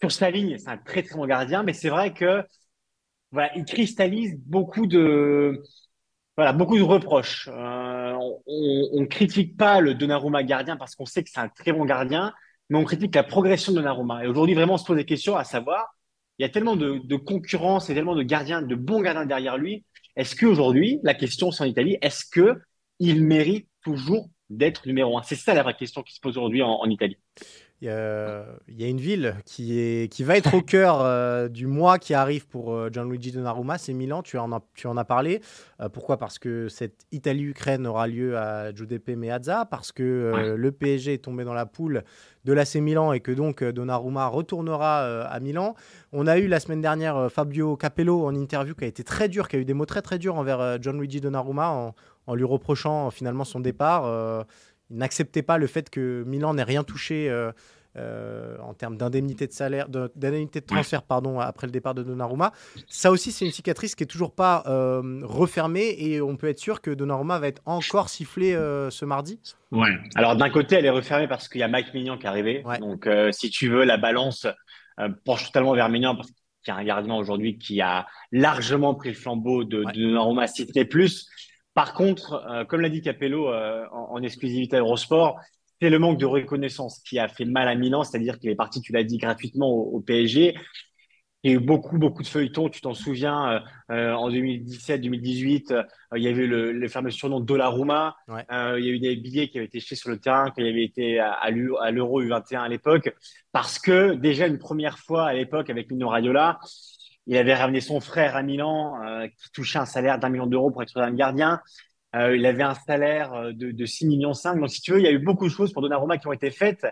[0.00, 2.44] Sur sa ligne, c'est un très très bon gardien, mais c'est vrai que
[3.30, 5.62] voilà, il cristallise beaucoup de
[6.36, 7.48] voilà, beaucoup de reproches.
[7.52, 8.12] Euh,
[8.46, 11.84] on, ne critique pas le Donnarumma gardien parce qu'on sait que c'est un très bon
[11.84, 12.32] gardien,
[12.68, 14.24] mais on critique la progression de Donnarumma.
[14.24, 15.94] Et aujourd'hui, vraiment, on se pose des questions à savoir,
[16.38, 19.84] il y a tellement de, concurrence et tellement de gardiens, de bons gardiens derrière lui.
[20.16, 22.60] Est-ce qu'aujourd'hui, la question c'est en Italie, est-ce que
[22.98, 25.22] il mérite toujours d'être numéro un?
[25.22, 27.18] C'est ça la vraie question qui se pose aujourd'hui en Italie.
[27.82, 31.98] Il y, a, une ville qui, est, qui va être au cœur euh, du mois
[31.98, 35.40] qui arrive pour euh, Gianluigi Donnarumma, c'est Milan, tu en as, tu en as parlé.
[35.80, 36.16] Euh, pourquoi?
[36.16, 41.42] Parce que cette Italie-Ukraine aura lieu à Giuseppe Meazza, parce que le PSG est tombé
[41.42, 42.04] dans la poule
[42.44, 45.74] de l'AC Milan et que donc Donnarumma retournera à Milan.
[46.12, 49.48] On a eu la semaine dernière Fabio Capello en interview qui a été très dur,
[49.48, 51.94] qui a eu des mots très très durs envers Gianluigi Donnarumma en,
[52.28, 54.46] en, lui reprochant finalement son départ
[54.92, 57.50] il n'acceptait pas le fait que Milan n'ait rien touché euh,
[57.96, 62.52] euh, en termes d'indemnité de salaire, d'indemnité de, transfert, pardon, après le départ de Donnarumma.
[62.88, 66.58] Ça aussi, c'est une cicatrice qui est toujours pas euh, refermée et on peut être
[66.58, 69.40] sûr que Donnarumma va être encore sifflé ce mardi.
[69.70, 69.90] Ouais.
[70.14, 72.64] Alors d'un côté, elle est refermée parce qu'il y a Mike Mignon qui est arrivé.
[72.80, 74.46] Donc, si tu veux, la balance
[75.24, 79.10] penche totalement vers Mignon parce qu'il y a un gardien aujourd'hui qui a largement pris
[79.10, 81.28] le flambeau de, de Donnarumma, si plus.
[81.74, 85.40] Par contre, euh, comme l'a dit Capello euh, en, exclusivité à Eurosport,
[85.80, 88.80] c'est le manque de reconnaissance qui a fait mal à Milan, c'est-à-dire qu'il est parti,
[88.80, 90.54] tu l'as dit, gratuitement au, PSG.
[91.44, 92.68] Il y a eu beaucoup, beaucoup de feuilletons.
[92.68, 98.14] Tu t'en souviens, euh, en 2017-2018, il y avait le, le fameux surnom Dollaruma.
[98.28, 98.44] Ouais.
[98.78, 100.84] il y a eu des billets qui avaient été jetés sur le terrain, qui avaient
[100.84, 103.12] été à, à l'Euro U21 à l'époque,
[103.50, 106.60] parce que déjà une première fois à l'époque avec Mino Raiola,
[107.26, 110.70] il avait ramené son frère à Milan, euh, qui touchait un salaire d'un million d'euros
[110.70, 111.60] pour être un gardien.
[112.14, 114.58] Euh, il avait un salaire euh, de, de 6 millions 5.
[114.60, 116.32] Donc, si tu veux, il y a eu beaucoup de choses pour Donnarumma qui ont
[116.32, 116.86] été faites.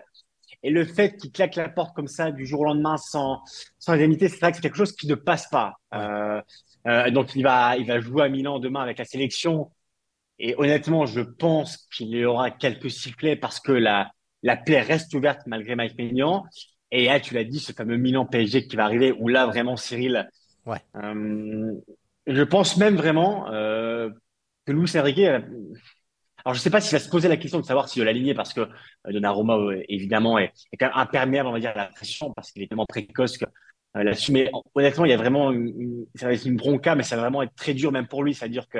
[0.63, 3.41] Et le fait qu'il claque la porte comme ça du jour au lendemain sans,
[3.79, 5.75] sans indemnité, c'est vrai que c'est quelque chose qui ne passe pas.
[5.93, 6.41] Euh,
[6.87, 9.71] euh, donc, il va, il va jouer à Milan demain avec la sélection.
[10.39, 14.11] Et honnêtement, je pense qu'il y aura quelques sifflets parce que la,
[14.43, 16.45] la plaie reste ouverte malgré Mike Maignan.
[16.91, 19.77] Et là, tu l'as dit, ce fameux Milan PSG qui va arriver, où là, vraiment,
[19.77, 20.29] Cyril,
[20.65, 20.79] ouais.
[20.95, 21.73] Euh,
[22.27, 24.09] je pense même vraiment euh,
[24.65, 25.39] que Luis Enrique, euh,
[26.43, 28.33] alors je sais pas s'il va se poser la question de savoir s'il va l'aligner,
[28.33, 28.67] parce que
[29.07, 32.61] Donnarumma, évidemment, est, est, quand même imperméable, on va dire, à la pression, parce qu'il
[32.61, 33.45] est tellement précoce que
[33.97, 34.31] euh, là-dessus.
[34.31, 37.23] Mais honnêtement, il y a vraiment une, ça va être une bronca, mais ça va
[37.23, 38.33] vraiment être très dur même pour lui.
[38.33, 38.79] C'est-à-dire que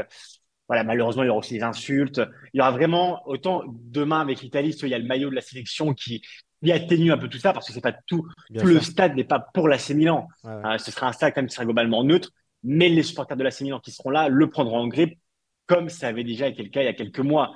[0.67, 2.21] voilà, malheureusement, il y aura aussi des insultes.
[2.53, 5.41] Il y aura vraiment, autant demain avec l'Italie, il y a le maillot de la
[5.41, 6.21] sélection qui,
[6.61, 9.23] il atténue un peu tout ça parce que c'est pas tout, tout le stade n'est
[9.23, 10.27] pas pour l'AC Milan.
[10.45, 12.29] Euh, ce sera un stade quand même qui sera globalement neutre,
[12.63, 15.17] mais les supporters de l'AC Milan qui seront là le prendront en grippe,
[15.65, 17.53] comme ça avait déjà été le cas il y a quelques mois.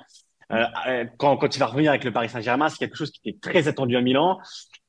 [0.52, 3.28] Euh, euh, quand, quand il va revenir avec le Paris Saint-Germain, c'est quelque chose qui
[3.28, 4.38] était très attendu à Milan.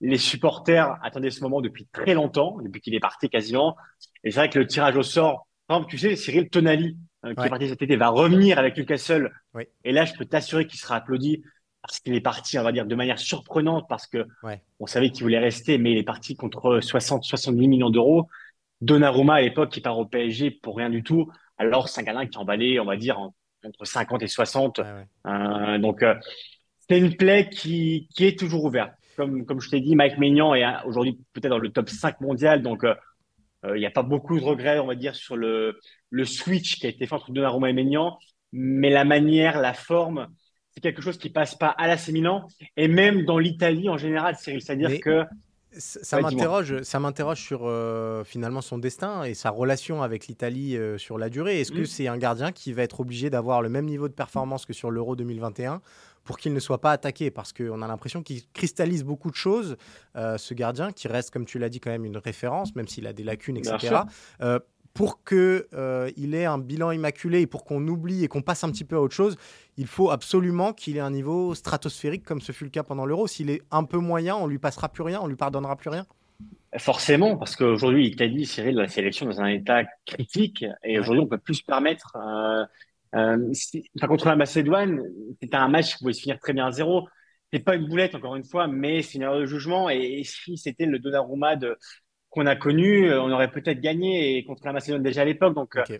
[0.01, 3.75] Les supporters attendaient ce moment depuis très longtemps, depuis qu'il est parti quasiment.
[4.23, 7.31] Et c'est vrai que le tirage au sort, par exemple, tu sais, Cyril Tonali, qui
[7.31, 9.31] est parti cet été, va revenir avec Newcastle.
[9.55, 9.63] Oui.
[9.83, 11.41] Et là, je peux t'assurer qu'il sera applaudi
[11.87, 14.25] parce qu'il est parti, on va dire, de manière surprenante parce que
[14.79, 18.27] on savait qu'il voulait rester, mais il est parti contre 60, 70 millions d'euros.
[18.81, 21.31] Donnarumma à l'époque qui part au PSG pour rien du tout.
[21.57, 24.79] Alors c'est un gardien qui est emballé, on va dire, entre 50 et 60.
[25.25, 26.15] Euh, donc euh,
[26.87, 28.93] c'est une plaie qui, qui est toujours ouverte.
[29.15, 32.61] Comme, comme je t'ai dit, Mike Maignan est aujourd'hui peut-être dans le top 5 mondial,
[32.61, 32.93] donc euh,
[33.65, 35.79] il n'y a pas beaucoup de regrets, on va dire, sur le,
[36.11, 38.19] le switch qui a été fait entre Donnarumma et Maignan,
[38.51, 40.27] mais la manière, la forme,
[40.77, 44.35] c'est quelque chose qui passe pas à l'AC Milan et même dans l'Italie en général,
[44.35, 44.61] Cyril.
[44.61, 45.23] C'est-à-dire que
[45.71, 50.99] ça m'interroge, ça m'interroge sur euh, finalement son destin et sa relation avec l'Italie euh,
[50.99, 51.59] sur la durée.
[51.61, 51.85] Est-ce que mm.
[51.87, 54.91] c'est un gardien qui va être obligé d'avoir le même niveau de performance que sur
[54.91, 55.81] l'Euro 2021
[56.23, 57.31] pour qu'il ne soit pas attaqué?
[57.31, 59.77] Parce qu'on a l'impression qu'il cristallise beaucoup de choses,
[60.15, 63.07] euh, ce gardien, qui reste, comme tu l'as dit, quand même une référence, même s'il
[63.07, 64.03] a des lacunes, etc
[64.97, 68.83] pour qu'il ait un bilan immaculé et pour qu'on oublie et qu'on passe un petit
[68.83, 69.37] peu à autre chose,
[69.77, 73.27] il faut absolument qu'il ait un niveau stratosphérique comme ce fut le cas pendant l'Euro.
[73.27, 76.05] S'il est un peu moyen, on lui passera plus rien, on lui pardonnera plus rien.
[76.77, 81.37] Forcément, parce qu'aujourd'hui, l'Italie, Cyril, la sélection dans un état critique et aujourd'hui, on peut
[81.37, 82.15] plus se permettre.
[82.15, 82.65] Euh,
[83.15, 83.53] euh,
[84.07, 85.01] contre la Macédoine,
[85.41, 87.07] c'était un match qui pouvait se finir très bien à zéro.
[87.53, 89.89] C'est pas une boulette, encore une fois, mais c'est une erreur de jugement.
[89.89, 91.77] Et, et si c'était le Donnarumma de,
[92.37, 95.55] qu'on a connu, euh, on aurait peut-être gagné et contre la Macédoine déjà à l'époque.
[95.55, 95.97] Donc, euh, c'est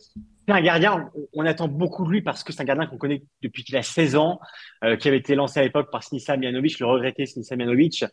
[0.48, 3.64] un gardien, on, attend beaucoup de lui parce que c'est un gardien qu'on connaît depuis
[3.64, 4.40] qu'il a 16 ans,
[4.84, 8.06] euh, qui avait été lancé à l'époque par Sinisa Mianovic, le regretté Sinisa Mianovic.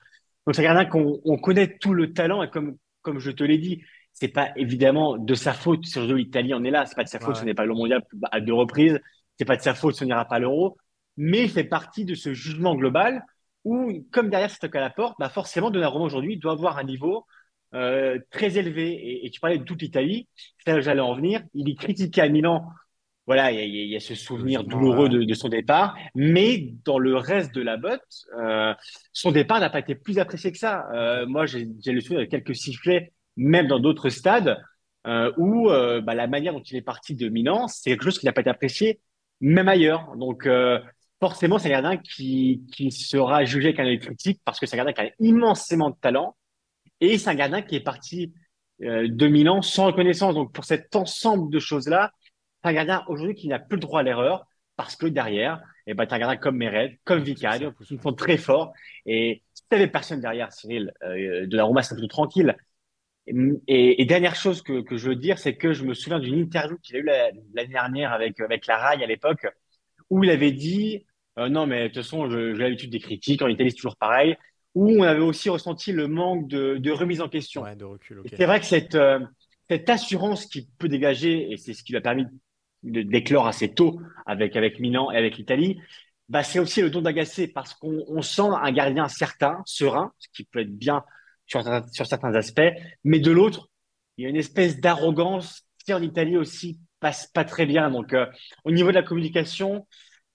[0.47, 3.45] Donc, c'est un gardien qu'on on connaît tout le talent et comme, comme je te
[3.45, 3.83] l'ai dit,
[4.15, 6.87] c'est pas évidemment de sa faute si l'Italie en est là.
[6.87, 8.03] C'est pas de sa faute, ce n'est pas le mondial
[8.33, 8.99] à deux reprises.
[9.39, 10.79] C'est pas de sa faute, ce n'ira pas l'euro.
[11.19, 13.23] Mais il fait partie de ce jugement global
[13.65, 17.27] où, comme derrière c'est à la porte, bah forcément, Donnarumma aujourd'hui doit avoir un niveau
[17.75, 19.25] euh, très élevé.
[19.25, 20.29] Et, tu parlais de toute l'Italie,
[20.65, 21.43] c'est là j'allais en venir.
[21.55, 22.65] Il est critiqué à Milan
[23.27, 27.63] voilà, il y, a ce souvenir douloureux de, son départ, mais dans le reste de
[27.63, 28.03] la botte,
[28.39, 28.75] euh,
[29.15, 30.85] son départ n'a pas été plus apprécié que ça.
[30.95, 34.59] Euh, moi, j'ai le souvenir de quelques sifflets, même dans d'autres stades,
[35.39, 38.35] où bah, la manière dont il est parti de Milan, c'est quelque chose qui n'a
[38.35, 39.01] pas été apprécié,
[39.41, 40.15] même ailleurs.
[40.19, 40.47] Donc,
[41.19, 44.79] forcément, c'est un gardien qui, qui sera jugé avec un œil critique parce que c'est
[44.79, 46.37] un gardien qui a immensément de talent
[47.01, 48.33] et c'est un gardien qui est parti
[48.81, 50.35] de Milan sans reconnaissance.
[50.35, 52.13] Donc, pour cet ensemble de choses-là,
[52.63, 55.95] c'est un gardien aujourd'hui qui n'a plus le droit à l'erreur parce que derrière, eh
[55.95, 58.73] ben, gardien comme Meret, comme Vicario, qui sont très forts.
[59.07, 62.57] Et si tu n'avais personne derrière, Cyril, euh, de la Roma, c'est plutôt tranquille.
[63.27, 66.39] Et, et, dernière chose que, que je veux dire, c'est que je me souviens d'une
[66.39, 67.05] interview qu'il a eue
[67.55, 69.47] l'année dernière avec, avec la RAI à l'époque,
[70.11, 71.07] où il avait dit
[71.39, 74.37] euh, Non, mais de toute façon, j'ai l'habitude des critiques, en Italie, c'est toujours pareil,
[74.75, 77.63] où on avait aussi ressenti le manque de, de remise en question.
[77.63, 78.23] Ouais, de recul.
[78.37, 79.21] C'est vrai que cette, euh,
[79.69, 82.27] cette assurance qu'il peut dégager, et c'est ce qui lui a permis
[82.83, 85.81] de déclore assez tôt avec, avec Milan et avec l'Italie,
[86.29, 90.29] bah, c'est aussi le don d'agacer parce qu'on on sent un gardien certain, serein, ce
[90.35, 91.05] qui peut être bien
[91.47, 91.63] sur,
[91.93, 92.73] sur certains aspects,
[93.05, 93.69] mais de l'autre,
[94.17, 97.91] il y a une espèce d'arrogance qui en Italie aussi passe pas très bien.
[97.91, 98.27] Donc, euh,
[98.65, 99.87] au niveau de la communication,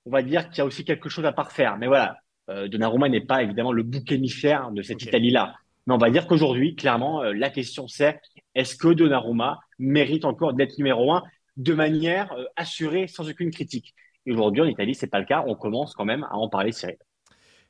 [0.06, 1.78] on va dire qu'il y a aussi quelque chose à parfaire.
[1.78, 2.18] Mais voilà,
[2.68, 5.56] Donnarumma n'est pas évidemment le bouc émissaire de cette Italie-là.
[5.90, 8.22] Mais on va dire qu'aujourd'hui, clairement, euh, la question c'est
[8.54, 11.24] est-ce que Donnarumma mérite encore d'être numéro un
[11.58, 13.96] de manière euh, assurée, sans aucune critique?
[14.28, 15.44] Et aujourd'hui, en Italie, c'est pas le cas.
[15.48, 16.98] On commence quand même à en parler, Cyril.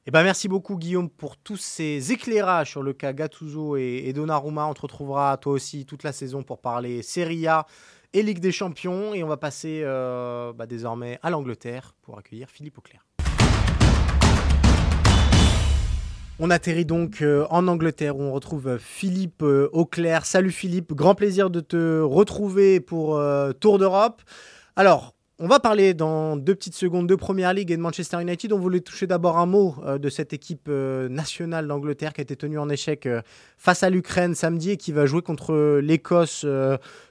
[0.06, 4.68] Eh ben, merci beaucoup Guillaume pour tous ces éclairages sur le cas Gattuso et, Donnarumma.
[4.68, 7.68] On te retrouvera toi aussi toute la saison pour parler Serie A
[8.12, 9.14] et Ligue des Champions.
[9.14, 13.09] Et on va passer euh, bah, désormais à l'Angleterre pour accueillir Philippe Auclair.
[16.42, 20.26] On atterrit donc euh, en Angleterre où on retrouve Philippe euh, Auclair.
[20.26, 24.22] Salut Philippe, grand plaisir de te retrouver pour euh, Tour d'Europe.
[24.78, 28.54] Alors, on va parler dans deux petites secondes de Première League et de Manchester United.
[28.54, 32.60] On voulait toucher d'abord un mot de cette équipe nationale d'Angleterre qui a été tenue
[32.60, 33.08] en échec
[33.58, 36.46] face à l'Ukraine samedi et qui va jouer contre l'Écosse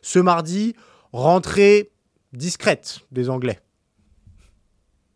[0.02, 0.74] ce mardi.
[1.12, 1.90] Rentrée
[2.34, 3.60] discrète des Anglais.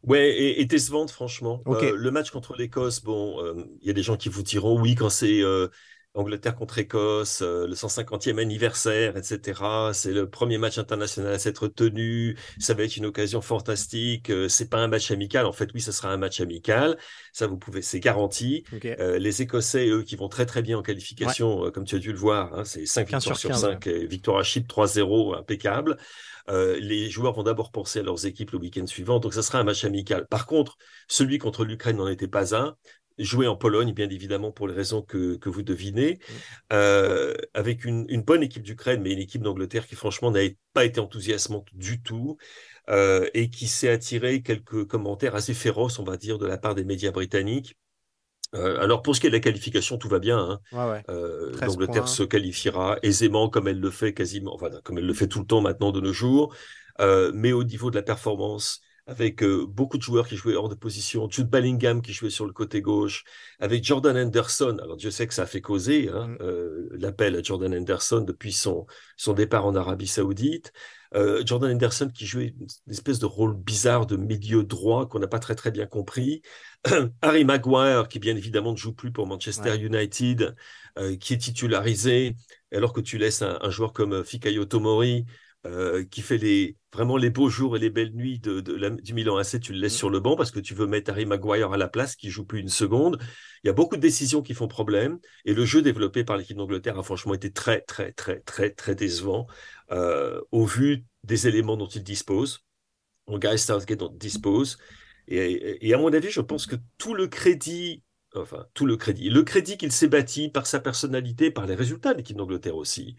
[0.03, 1.63] Ouais, et, et décevante, franchement.
[1.67, 4.81] Euh, le match contre l'Écosse, bon, euh, il y a des gens qui vous diront
[4.81, 5.69] oui quand c'est euh,
[6.15, 9.63] Angleterre contre Écosse, le 150e anniversaire, etc.
[9.95, 12.37] C'est le premier match international à s'être tenu.
[12.59, 14.31] Ça va être une occasion fantastique.
[14.49, 15.47] c'est pas un match amical.
[15.47, 16.99] En fait, oui, ce sera un match amical.
[17.33, 18.65] Ça, vous pouvez, c'est garanti.
[18.99, 22.19] les Écossais, eux, qui vont très très bien en qualification, comme tu as dû le
[22.19, 25.97] voir, hein, c'est 5 victoires sur, 5, victoire à Chypre 3-0, impeccable.
[26.49, 29.59] Euh, les joueurs vont d'abord penser à leurs équipes le week-end suivant, donc ça sera
[29.59, 30.27] un match amical.
[30.29, 30.77] Par contre,
[31.09, 32.77] celui contre l'Ukraine n'en était pas un
[33.19, 36.19] joué en Pologne, bien évidemment, pour les raisons que, vous devinez,
[36.73, 40.41] euh, avec une, bonne équipe d'Ukraine, mais une équipe d'Angleterre qui, franchement, n'a
[40.73, 42.37] pas été enthousiasmante du tout
[42.91, 46.75] euh, et qui s'est attiré quelques commentaires assez féroces, on va dire, de la part
[46.75, 47.77] des médias britanniques.
[48.55, 50.61] Euh, alors pour ce qui est de la qualification, tout va bien.
[50.75, 51.03] Hein.
[51.09, 55.29] Euh, L'Angleterre se qualifiera aisément comme elle le fait quasiment, enfin comme elle le fait
[55.29, 56.55] tout le temps maintenant de nos jours.
[57.01, 60.75] Euh, mais au niveau de la performance, avec beaucoup de joueurs qui jouaient hors de
[60.75, 63.25] position, Jude Bellingham qui jouait sur le côté gauche,
[63.59, 64.77] avec Jordan Anderson.
[64.83, 66.97] Alors je sais que ça a fait causer hein, mm.
[66.99, 68.87] l'appel à Jordan Anderson depuis son,
[69.17, 70.73] son départ en Arabie Saoudite.
[71.15, 75.27] Euh, Jordan Henderson qui jouait une, espèce de rôle bizarre de milieu droit qu'on n'a
[75.27, 76.43] pas très très bien compris.
[77.23, 80.55] Harry Maguire qui bien évidemment ne joue plus pour Manchester United,
[80.99, 82.37] euh, qui est titularisé,
[82.73, 85.27] alors que tu laisses un, joueur comme Fikayo Tomori
[85.65, 89.37] euh, qui fait les, vraiment les beaux jours et les belles nuits de, du Milan
[89.37, 89.99] AC, tu le laisses mm.
[89.99, 92.45] sur le banc parce que tu veux mettre Harry Maguire à la place qui joue
[92.45, 93.19] plus une seconde.
[93.63, 96.57] Il y a beaucoup de décisions qui font problème et le jeu développé par l'équipe
[96.57, 99.47] d'Angleterre a franchement été très, très, très, très, très décevant.
[99.93, 102.65] Euh, au vu des éléments dont il dispose,
[103.27, 104.79] en Gareth Southgate dont il dispose.
[105.29, 108.03] Et, à mon avis, je pense que tout le crédit,
[108.37, 112.13] enfin tout le crédit, le crédit qu'il s'est bâti par sa personnalité, par les résultats
[112.13, 113.17] de l'équipe d'Angleterre aussi,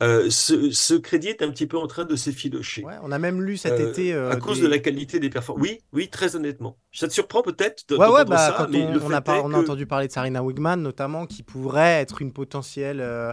[0.00, 2.84] euh, ce, crédit est un petit peu en train de s'effilocher.
[3.02, 4.14] on a même lu cet euh, été.
[4.14, 5.66] à cause de la qualité des performances.
[5.66, 6.76] Oui, oui, très honnêtement.
[6.92, 9.86] Ça te surprend peut-être de, ouais, ouais, bah, ça, mais on, a, on a entendu
[9.86, 13.00] parler de Sarina Wigman notamment, qui pourrait être une potentielle.
[13.00, 13.32] Euh,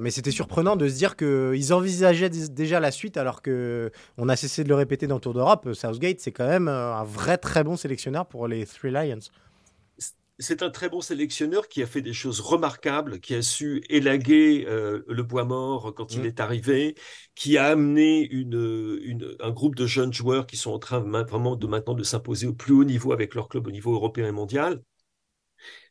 [0.00, 4.36] mais c'était surprenant de se dire qu'ils envisageaient déjà la suite, alors que on a
[4.36, 5.68] cessé de le répéter dans le Tour d'Europe.
[5.72, 9.18] Southgate, c'est quand même un vrai très bon sélectionneur pour les Three Lions
[10.38, 14.64] c'est un très bon sélectionneur qui a fait des choses remarquables, qui a su élaguer
[14.68, 16.26] euh, le bois mort quand il mmh.
[16.26, 16.94] est arrivé,
[17.34, 21.66] qui a amené une, un groupe de jeunes joueurs qui sont en train vraiment de
[21.66, 24.82] maintenant de s'imposer au plus haut niveau avec leur club au niveau européen et mondial.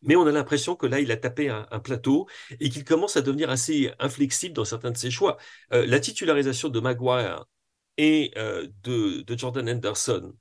[0.01, 2.27] Mais on a l'impression que là, il a tapé un, plateau
[2.59, 5.37] et qu'il commence à devenir assez inflexible dans certains de ses choix.
[5.73, 7.45] Euh, la titularisation de Maguire
[7.97, 10.33] et de, de, Jordan Henderson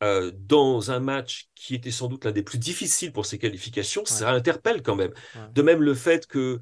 [0.00, 4.30] dans un match qui était sans doute l'un des plus difficiles pour ses qualifications, ça
[4.30, 5.12] interpelle quand même.
[5.52, 6.60] De même le fait que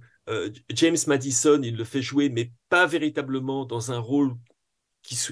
[0.70, 4.34] James Madison, il le fait jouer, mais pas véritablement dans un rôle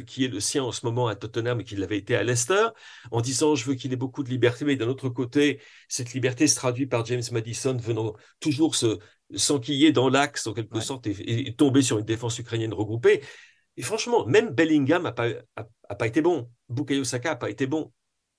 [0.07, 2.69] qui, est le sien en ce moment à Tottenham et qu'il l'avait été à Leicester,
[3.11, 6.47] en disant je veux qu'il ait beaucoup de liberté, mais d'un autre côté, cette liberté
[6.47, 8.99] se traduit par James Madison venant toujours se
[9.35, 13.23] s'enquiller dans l'axe en quelque sorte et, tomber sur une défense ukrainienne regroupée.
[13.77, 16.51] Et franchement, même Bellingham n'a pas, a, pas été bon.
[16.69, 17.93] Bukayo Saka n'a pas été bon.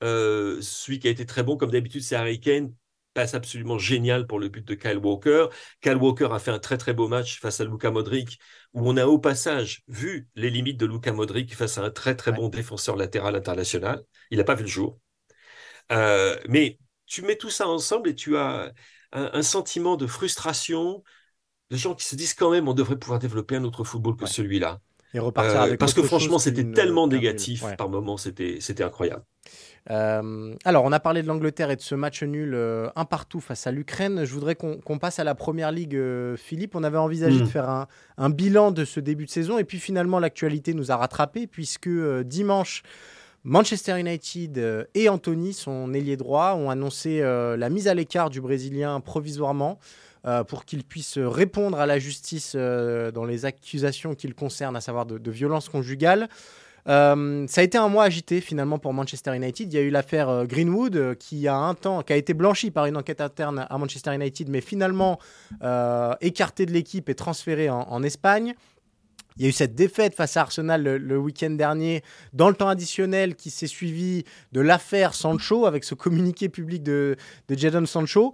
[0.03, 2.73] Euh, celui qui a été très bon, comme d'habitude, c'est Harry Kane
[3.15, 5.47] passe absolument génial pour le but de Kyle Walker.
[5.81, 8.37] Kyle Walker a fait un très très beau match face à Luka Modric,
[8.73, 12.15] où on a au passage vu les limites de Luka Modric face à un très
[12.15, 14.03] très bon défenseur latéral international.
[14.29, 14.99] Il n'a pas vu le jour.
[15.91, 18.73] Euh, mais tu mets tout ça ensemble et tu as
[19.13, 21.01] un, sentiment de frustration,
[21.69, 24.25] de gens qui se disent quand même on devrait pouvoir développer un autre football que
[24.25, 24.81] celui-là.
[25.15, 29.23] Et repartir euh, avec parce que franchement, c'était tellement négatif par moments, c'était incroyable.
[29.91, 33.39] Euh, alors, on a parlé de l'Angleterre et de ce match nul euh, un partout
[33.39, 34.25] face à l'Ukraine.
[34.25, 36.75] Je voudrais qu'on passe à la première ligue, euh, Philippe.
[36.75, 37.47] On avait envisagé de hmm.
[37.47, 37.87] faire
[38.17, 41.89] un, bilan de ce début de saison et puis finalement, l'actualité nous a rattrapés puisque
[42.23, 42.83] dimanche,
[43.43, 48.99] Manchester United et Anthony, son ailier droit, ont annoncé la mise à l'écart du Brésilien
[48.99, 49.77] provisoirement.
[50.47, 55.05] Pour qu'il puisse répondre à la justice dans les accusations qui le concernent, à savoir
[55.05, 56.29] de, de violence conjugale.
[56.87, 59.73] Euh, ça a été un mois agité finalement pour Manchester United.
[59.73, 62.33] Il y a eu l'affaire euh, Greenwood euh, qui a un temps, qui a été
[62.33, 65.19] blanchie par une enquête interne à Manchester United, mais finalement
[66.21, 68.53] écarté de l'équipe et transféré en, Espagne.
[69.37, 72.03] Il y a eu cette défaite face à Arsenal le, week-end dernier,
[72.33, 77.17] dans le temps additionnel qui s'est suivi de l'affaire Sancho avec ce communiqué public de
[77.49, 78.33] Jadon Sancho.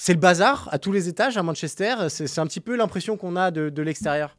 [0.00, 2.08] C'est le bazar à tous les étages à Manchester.
[2.08, 4.34] C'est un petit peu l'impression qu'on a de, de l'extérieur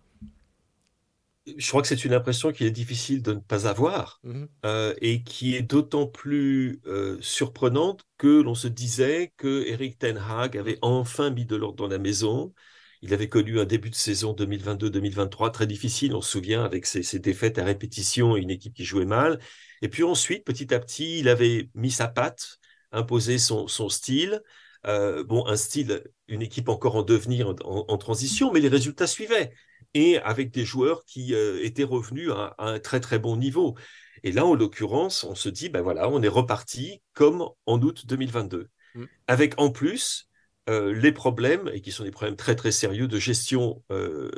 [1.58, 4.94] je crois que c'est une impression qui est difficile de ne pas avoir mmh euh,
[5.02, 10.56] et qui est d'autant plus euh, surprenante que l'on se disait que Eric Ten Hag
[10.56, 12.54] avait enfin mis de l'ordre dans la maison.
[13.02, 17.20] Il avait connu un début de saison 2022-2023 très difficile, on se souvient, avec ses,
[17.20, 19.40] défaites à répétition et une équipe qui jouait mal.
[19.82, 22.60] Et puis ensuite, petit à petit, il avait mis sa patte,
[22.92, 24.42] imposé son, style.
[24.88, 29.52] Euh, bon, un style, une équipe encore en devenir, en transition, mais les résultats suivaient
[29.94, 33.76] et avec des joueurs qui euh, étaient revenus à, un très très bon niveau.
[34.24, 38.06] Et là, en l'occurrence, on se dit, ben voilà, on est reparti comme en août
[38.08, 39.04] 2022, mm.
[39.28, 40.30] avec en plus
[40.70, 43.84] euh, les problèmes, et qui sont des problèmes très très sérieux de gestion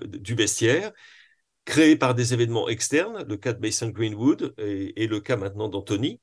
[0.08, 0.92] du vestiaire,
[1.66, 6.20] créés par des événements externes, le cas de Mason Greenwood et, le cas maintenant d'Anthony,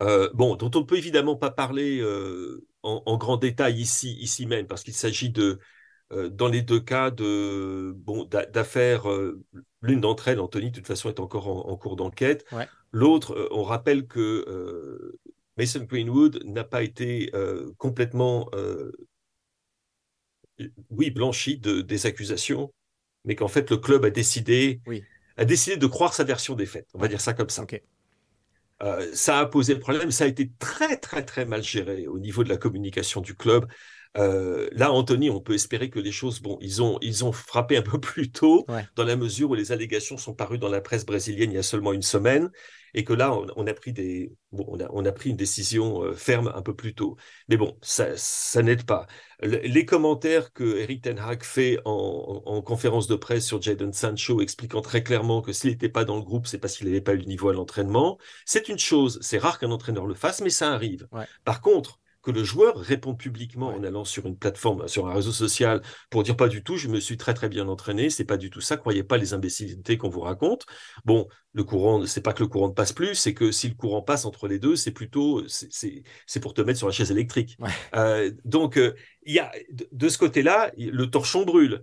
[0.00, 2.02] bon, dont on ne peut évidemment pas parler
[2.82, 5.58] en, en, grand détail ici, ici même, parce qu'il s'agit de,
[6.10, 9.44] euh, dans les deux cas de bon d'affaires, euh,
[9.82, 12.46] l'une d'entre elles, Anthony, de toute façon, est encore en, cours d'enquête.
[12.92, 15.18] L'autre, euh, on rappelle que
[15.58, 17.30] Mason Greenwood n'a pas été
[17.76, 18.48] complètement,
[20.90, 22.72] oui, blanchi de, des accusations,
[23.24, 24.80] mais qu'en fait le club a décidé,
[25.36, 26.86] a décidé de croire sa version des faits.
[26.94, 27.66] On va dire ça comme ça.
[29.14, 30.10] Ça a posé problème.
[30.10, 33.66] Ça a été très, très, très mal géré au niveau de la communication du club.
[34.16, 37.76] Euh, là, Anthony, on peut espérer que les choses, bon, ils ont, ils ont frappé
[37.76, 41.04] un peu plus tôt, dans la mesure où les allégations sont parues dans la presse
[41.04, 42.50] brésilienne il y a seulement une semaine,
[42.94, 46.02] et que là, on, a pris des, bon, on, a, on a pris une décision
[46.02, 47.16] euh, ferme un peu plus tôt.
[47.48, 49.06] Mais bon, ça, ça n'aide pas.
[49.42, 54.40] les commentaires que Eric Ten Hag fait en, en, conférence de presse sur Jadon Sancho,
[54.40, 57.12] expliquant très clairement que s'il n'était pas dans le groupe, c'est parce qu'il n'avait pas
[57.12, 59.18] eu le niveau à l'entraînement, c'est une chose.
[59.22, 61.08] C'est rare qu'un entraîneur le fasse, mais ça arrive.
[61.44, 65.32] Par contre, que le joueur répond publiquement en allant sur une plateforme, sur un réseau
[65.32, 68.36] social, pour dire pas du tout, je me suis très très bien entraîné, c'est pas
[68.36, 70.66] du tout ça, croyez pas les imbécilités qu'on vous raconte.
[71.06, 73.74] Bon, le courant, c'est pas que le courant ne passe plus, c'est que si le
[73.74, 77.56] courant passe entre les deux, c'est plutôt, c'est pour te mettre sur la chaise électrique.
[77.94, 79.50] Euh, donc, euh, il y a
[79.90, 81.82] de ce côté-là, le torchon brûle.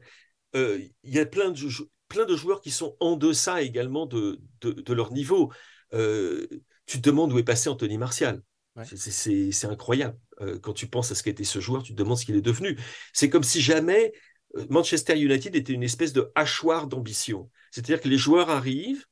[0.55, 1.59] Euh, il y a plein de,
[2.07, 5.51] plein de joueurs qui sont en deçà également de, de, de leur niveau.
[5.91, 8.43] tu te demandes où est passé Anthony Martial.
[8.83, 10.17] C'est incroyable.
[10.41, 12.41] Euh, quand tu penses à ce qu'était ce joueur, tu te demandes ce qu'il est
[12.41, 12.77] devenu.
[13.13, 14.11] C'est comme si jamais
[14.57, 17.49] euh, Manchester United était une espèce de hachoir d'ambition.
[17.71, 19.05] C'est-à-dire que les joueurs arrivent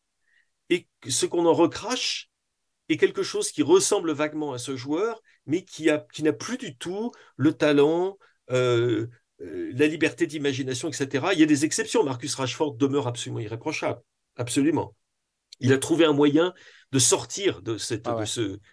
[0.69, 2.29] et ce qu'on en recrache
[2.89, 6.75] est quelque chose qui ressemble vaguement à ce joueur, mais qui n'a qui plus du
[6.75, 8.17] tout le talent,
[8.51, 9.07] euh,
[9.39, 11.27] la liberté d'imagination, etc.
[11.33, 12.03] Il y a des exceptions.
[12.03, 14.01] Marcus Rashford demeure absolument irréprochable.
[14.35, 14.95] Absolument.
[15.59, 16.53] Il a trouvé un moyen
[16.93, 18.23] de sortir de cette, ah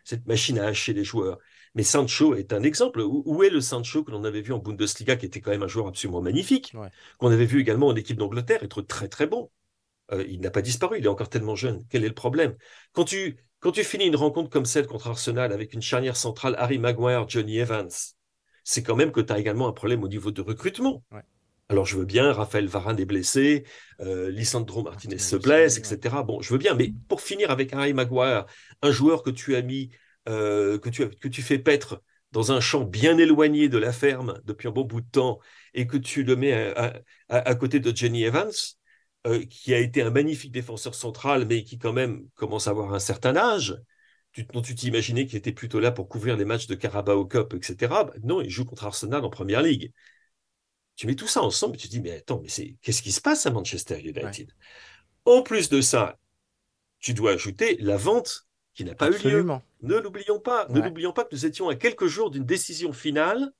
[0.04, 1.38] cette machine à hacher les joueurs.
[1.74, 3.00] Mais Sancho est un exemple.
[3.00, 5.68] Où, est le Sancho que l'on avait vu en Bundesliga, qui était quand même un
[5.68, 6.74] joueur absolument magnifique,
[7.18, 9.50] qu'on avait vu également en équipe d'Angleterre être très très bon?
[10.12, 11.82] Euh, il n'a pas disparu, il est encore tellement jeune.
[11.88, 12.56] Quel est le problème?
[12.92, 16.56] Quand tu, quand tu finis une rencontre comme celle contre Arsenal avec une charnière centrale
[16.58, 17.88] Harry Maguire, Johnny Evans,
[18.64, 21.02] c'est quand même que tu as également un problème au niveau de recrutement.
[21.70, 23.64] Alors je veux bien, Raphaël Varane est blessé,
[24.00, 26.24] euh, Lisandro Martinez se blesse, etc.
[26.24, 28.44] Bon, je veux bien, mais pour finir avec Harry Maguire,
[28.82, 29.90] un joueur que tu as mis,
[30.28, 32.02] euh, que, tu, que tu fais paître
[32.32, 35.38] dans un champ bien éloigné de la ferme depuis un bon bout de temps
[35.72, 36.74] et que tu le mets
[37.28, 38.50] à, côté de Jenny Evans,
[39.28, 42.94] euh, qui a été un magnifique défenseur central, mais qui quand même commence à avoir
[42.94, 43.80] un certain âge,
[44.32, 47.54] tu, dont tu t'imaginais qu'il était plutôt là pour couvrir les matchs de Carabao Cup,
[47.54, 47.76] etc.
[48.04, 49.92] Bah, non, il joue contre Arsenal en Première Ligue.
[51.00, 53.10] Tu mets tout ça ensemble et tu te dis, mais attends, mais c'est qu'est-ce qui
[53.10, 54.52] se passe à Manchester United?
[55.24, 56.18] En plus de ça,
[56.98, 59.46] tu dois ajouter la vente qui n'a pas eu lieu.
[59.80, 60.68] Ne l'oublions pas.
[60.68, 63.50] Ne l'oublions pas que nous étions à quelques jours d'une décision finale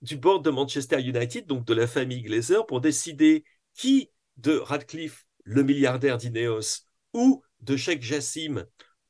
[0.00, 3.42] du board de Manchester United, donc de la famille Glazer, pour décider
[3.74, 8.64] qui de Radcliffe, le milliardaire d'Ineos, ou de Sheikh Jassim,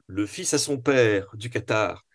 [0.07, 2.07] le fils à son père du Qatar,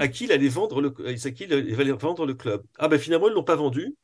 [0.00, 2.64] à qui il allait vendre le, à qui il allait vendre le club.
[2.78, 3.94] Ah ben finalement, ils ne l'ont pas vendu.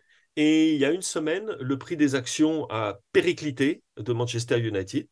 [0.40, 5.08] Et il y a une semaine, le prix des actions a périclité de Manchester United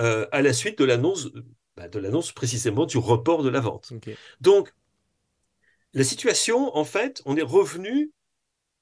[0.00, 1.28] euh, à la suite de l'annonce
[1.76, 3.92] bah, de l'annonce précisément du report de la vente.
[4.40, 4.72] Donc,
[5.92, 8.12] la situation, en fait, on est revenu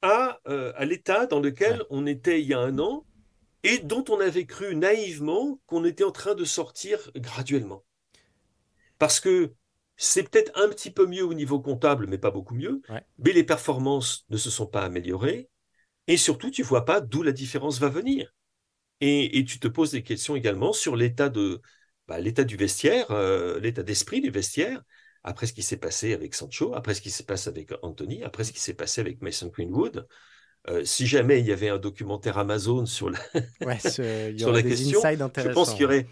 [0.01, 3.05] à, euh, à l'état dans lequel on était il y a un an
[3.65, 7.83] et dont on avait cru naïvement qu'on était en train de sortir graduellement.
[9.01, 9.53] Parce que
[9.99, 12.81] c'est peut-être un petit peu mieux au niveau comptable, mais pas beaucoup mieux,
[13.19, 15.51] mais les performances ne se sont pas améliorées,
[16.07, 18.33] et surtout, tu vois pas d'où la différence va venir.
[19.01, 21.61] Et, et, tu te poses des questions également sur l'état de,
[22.07, 24.83] bah, l'état du vestiaire, euh, l'état d'esprit du vestiaire,
[25.25, 28.45] après ce qui s'est passé avec Sancho, après ce qui s'est passé avec Anthony, après
[28.45, 30.07] ce qui s'est passé avec Mason Greenwood.
[30.69, 33.19] Euh, si jamais il y avait un documentaire Amazon sur la,
[33.81, 36.07] sur la question, je pense qu'il y aurait.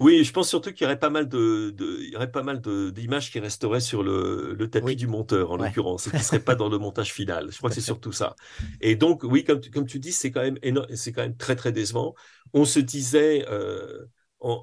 [0.00, 2.60] Oui, je pense surtout qu'il y aurait pas mal de, il y aurait pas mal
[2.60, 6.40] d'images qui resteraient sur le, le tapis du monteur en l'occurrence, et qui ne seraient
[6.40, 7.50] pas dans le montage final.
[7.50, 8.36] Je crois que c'est surtout ça.
[8.80, 10.58] Et donc, oui, comme, comme tu dis, c'est quand même
[10.94, 12.14] c'est quand même très très décevant.
[12.52, 13.44] On se disait.
[13.48, 14.06] Euh,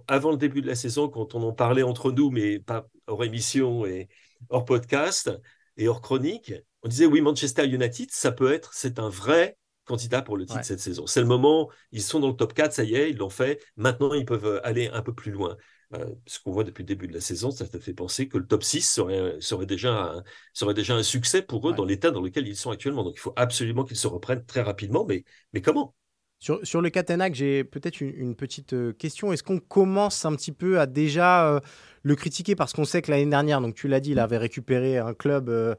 [0.08, 3.24] avant le début de la saison, quand on en parlait entre nous, mais pas hors
[3.24, 4.10] émission et
[4.50, 5.32] hors podcast
[5.76, 6.54] et hors chronique,
[6.84, 9.58] on disait oui, Manchester United, ça peut être, c'est un vrai
[9.92, 11.06] candidat pour le titre cette saison.
[11.08, 13.62] C'est le moment, ils sont dans le top 4, ça y est, ils l'ont fait.
[13.76, 15.58] Maintenant, ils peuvent aller un peu plus loin.
[15.94, 18.38] Euh, ce qu'on voit depuis le début de la saison, ça te fait penser que
[18.38, 20.24] le top 6 serait, serait, déjà, un,
[20.54, 23.04] serait déjà un succès pour eux dans l'état dans lequel ils sont actuellement.
[23.04, 25.06] Donc il faut absolument qu'ils se reprennent très rapidement.
[25.06, 25.94] Mais, mais comment?
[26.42, 29.32] Sur, le Catenac, j'ai peut-être une, petite euh, question.
[29.32, 31.60] Est-ce qu'on commence un petit peu à déjà euh,
[32.02, 32.56] le critiquer?
[32.56, 35.50] Parce qu'on sait que l'année dernière, donc tu l'as dit, il avait récupéré un club
[35.50, 35.76] euh,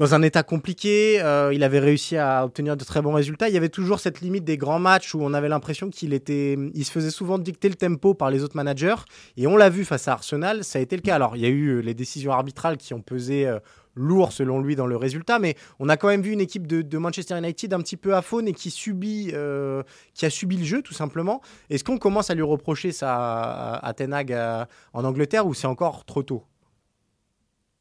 [0.00, 1.22] dans un état compliqué.
[1.52, 3.48] il avait réussi à obtenir de très bons résultats.
[3.48, 6.58] Il y avait toujours cette limite des grands matchs où on avait l'impression qu'il était,
[6.74, 8.96] il se faisait souvent dicter le tempo par les autres managers.
[9.36, 11.14] Et on l'a vu face à Arsenal, ça a été le cas.
[11.14, 13.48] Alors il y a eu les décisions arbitrales qui ont pesé
[13.94, 16.98] lourd selon lui dans le résultat, mais on a quand même vu une équipe de,
[16.98, 19.82] Manchester United un petit peu à faune et qui, subit, euh,
[20.14, 21.40] qui a subi le jeu tout simplement.
[21.70, 25.66] Est-ce qu'on commence à lui reprocher ça à, Ten Hag euh, en Angleterre ou c'est
[25.66, 26.44] encore trop tôt?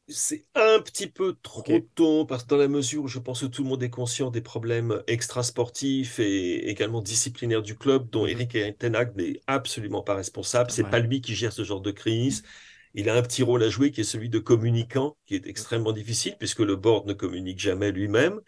[0.09, 1.63] C'est un petit peu trop
[1.95, 4.31] tôt parce que dans la mesure où je pense que tout le monde est conscient
[4.31, 8.29] des problèmes extrasportifs et également disciplinaires du club dont mhm.
[8.29, 10.71] Eric Ten Hag n'est absolument pas responsable.
[10.71, 12.43] C'est pas lui qui gère ce genre de crise
[12.93, 15.91] il a un petit rôle à jouer qui est celui de communicant, qui est extrêmement
[15.91, 18.39] difficile puisque le board ne communique jamais lui-même.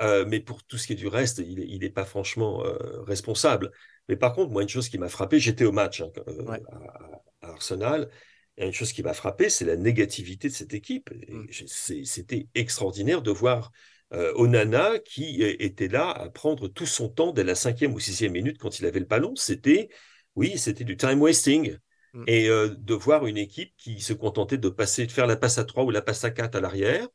[0.00, 3.72] Euh, mais pour tout ce qui est du reste, il n'est pas franchement euh, responsable.
[4.08, 6.58] Mais par contre, moi, une chose qui m'a frappé, j'étais au match hein, euh,
[7.42, 8.08] à, Arsenal,
[8.58, 11.10] et une chose qui m'a frappé, c'est la négativité de cette équipe.
[11.28, 11.46] Mm.
[12.04, 13.70] C'était extraordinaire de voir
[14.10, 18.58] Onana qui était là à prendre tout son temps dès la cinquième ou sixième minute
[18.58, 19.36] quand il avait le ballon.
[19.36, 19.90] C'était,
[20.34, 21.78] oui, c'était du time wasting.
[22.14, 22.24] Mm.
[22.26, 25.58] et euh, de voir une équipe qui se contentait de passer, de faire la passe
[25.58, 27.06] à 3 ou la passe à 4 à l'arrière,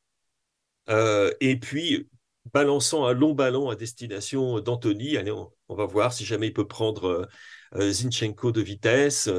[0.89, 2.09] euh, et puis
[2.53, 5.17] balançant un long ballon à destination d'Anthony.
[5.17, 7.27] Allez, on, va voir si jamais il peut prendre
[7.75, 9.29] euh, Zinchenko de vitesse,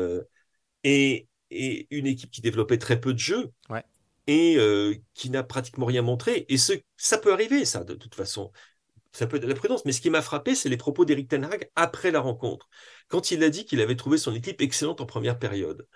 [0.83, 3.51] et, et, une équipe qui développait très peu de jeu.
[4.27, 4.59] Et
[5.13, 6.47] qui n'a pratiquement rien montré.
[6.49, 8.51] Et ce, ça peut arriver, ça, de toute façon
[9.15, 9.85] ça peut être de la prudence.
[9.85, 12.69] Mais ce qui m'a frappé, c'est les propos d'Eric Ten Hag après la rencontre,
[13.09, 15.87] quand il a dit qu'il avait trouvé son équipe excellente en première période.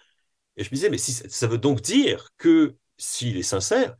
[0.57, 3.97] Et je me disais, mais si, ça veut donc dire que, s'il est sincère,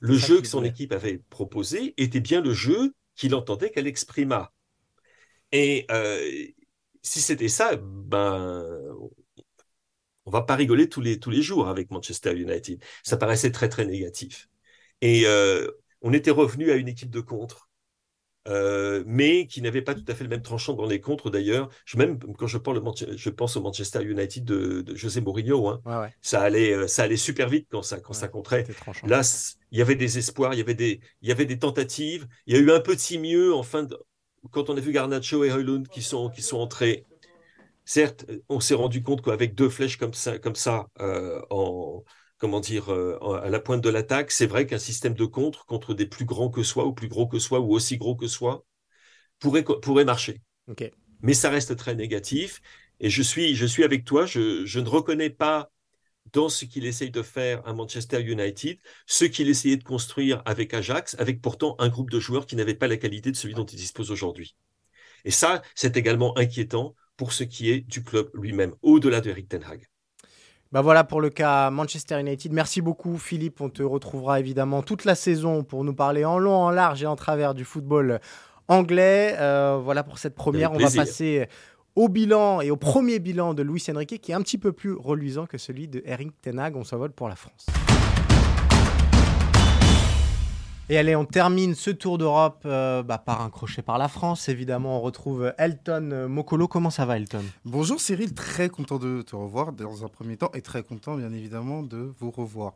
[0.00, 4.52] le jeu que son équipe avait proposé était bien le jeu qu'il entendait qu'elle exprima.
[5.52, 6.46] Et euh,
[7.02, 8.64] si c'était ça, ben,
[10.30, 12.80] on va pas rigoler tous les, tous les jours avec Manchester United.
[13.02, 14.48] Ça paraissait très, très négatif.
[15.00, 15.66] Et euh,
[16.02, 17.68] on était revenu à une équipe de contre
[18.48, 21.68] euh, mais qui n'avait pas tout à fait le même tranchant dans les contres d'ailleurs.
[21.84, 22.80] Je, même quand je, parle
[23.14, 25.80] je pense au Manchester United de, José Mourinho, hein.
[26.22, 28.66] Ça, allait, euh, ça allait super vite quand ça, quand ça compterait.
[29.04, 29.20] Là,
[29.72, 32.26] il y avait des espoirs, il y avait des, il y avait des tentatives.
[32.46, 33.98] Il y a eu un petit mieux en fin de...
[34.50, 37.04] quand on a vu Garnacho et Højlund qui sont, qui sont entrés.
[37.92, 42.04] Certes, on s'est rendu compte qu'avec deux flèches comme ça, comme ça euh, en,
[42.38, 46.06] comment dire, à la pointe de l'attaque, c'est vrai qu'un système de contre contre des
[46.06, 48.64] plus grands que soi ou plus gros que soi ou aussi gros que soi
[49.40, 50.40] pourrait, pourrait marcher.
[51.22, 52.60] Mais ça reste très négatif.
[53.00, 55.72] Et je suis, je suis avec toi, je, je ne reconnais pas
[56.32, 60.74] dans ce qu'il essaye de faire à Manchester United, ce qu'il essayait de construire avec
[60.74, 63.66] Ajax, avec pourtant un groupe de joueurs qui n'avait pas la qualité de celui dont
[63.66, 64.54] il dispose aujourd'hui.
[65.24, 69.46] Et ça, c'est également inquiétant pour ce qui est du club lui-même, au-delà de Eric
[69.46, 69.82] Ten Hag.
[70.72, 72.50] Bah voilà pour le cas Manchester United.
[72.50, 73.60] Merci beaucoup Philippe.
[73.60, 77.06] On te retrouvera évidemment toute la saison pour nous parler en long, en large et
[77.06, 78.20] en travers du football
[78.68, 79.36] anglais.
[79.38, 80.72] Euh, voilà pour cette première.
[80.72, 81.46] On va passer
[81.94, 84.94] au bilan et au premier bilan de Luis Enrique qui est un petit peu plus
[84.94, 86.74] reluisant que celui de Eric Tenag.
[86.74, 87.66] On s'envole pour la France.
[90.92, 94.48] Et allez, on termine ce tour d'Europe euh, bah, par un crochet par la France.
[94.48, 96.66] Évidemment, on retrouve Elton euh, Mokolo.
[96.66, 97.44] Comment ça va, Elton?
[97.64, 101.32] Bonjour Cyril, très content de te revoir dans un premier temps et très content, bien
[101.32, 102.72] évidemment, de vous revoir.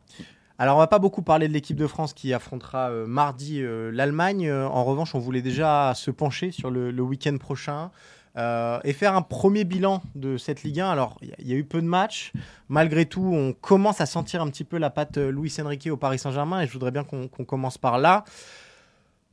[0.57, 3.61] Alors, on va pas beaucoup parler de l'équipe de France qui affrontera euh, mardi
[3.91, 4.49] l'Allemagne.
[4.49, 7.91] en revanche, on voulait déjà se pencher sur le, le week-end prochain.
[8.37, 10.89] Euh, et faire un premier bilan de cette Ligue 1.
[10.89, 12.33] Alors, il y, a eu peu de matchs.
[12.67, 15.95] Malgré tout, on commence à sentir un petit peu la patte euh, Luis Enrique au
[15.95, 18.25] Paris Saint-Germain et je voudrais bien qu'on commence par là.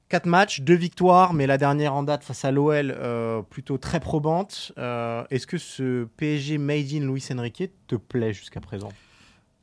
[0.09, 3.98] Quatre matchs, deux victoires, mais la dernière en date face à l'OL euh, plutôt très
[3.98, 4.72] probante.
[4.76, 8.90] Est-ce que ce PSG Made in Luis Enrique te plaît jusqu'à présent?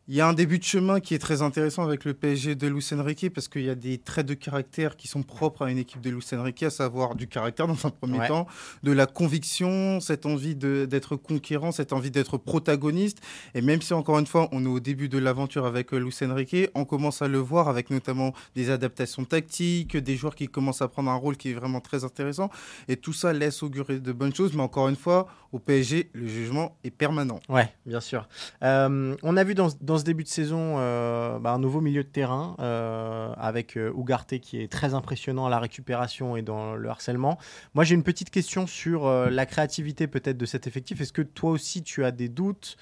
[0.10, 2.66] Il y a un début de chemin qui est très intéressant avec le PSG de
[2.66, 5.78] Luis Enrique parce qu'il y a des traits de caractère qui sont propres à une
[5.78, 8.48] équipe de Luis Enrique, à savoir du caractère dans un premier temps,
[8.82, 13.22] de la conviction, cette envie d'être conquérant, cette envie d'être protagoniste.
[13.54, 16.56] Et même si encore une fois on est au début de l'aventure avec Luis Enrique,
[16.74, 20.88] on commence à le voir avec notamment des adaptations tactiques, des joueurs qui commencent à
[20.88, 22.50] prendre un rôle qui est vraiment très intéressant.
[22.88, 24.56] Et tout ça laisse augurer de bonnes choses.
[24.56, 27.40] Mais encore une fois, au PSG, le jugement est permanent.
[27.48, 28.28] Ouais, bien sûr.
[28.64, 32.04] Euh, on a vu dans, dans ce début de saison euh, bah, un nouveau milieu
[32.04, 36.76] de terrain euh, avec euh, Ugarte qui est très impressionnant à la récupération et dans
[36.76, 37.38] le harcèlement.
[37.76, 41.02] Moi, j'ai une petite question sur la créativité peut-être de cet effectif.
[41.02, 42.78] Est-ce que toi aussi tu as des doutes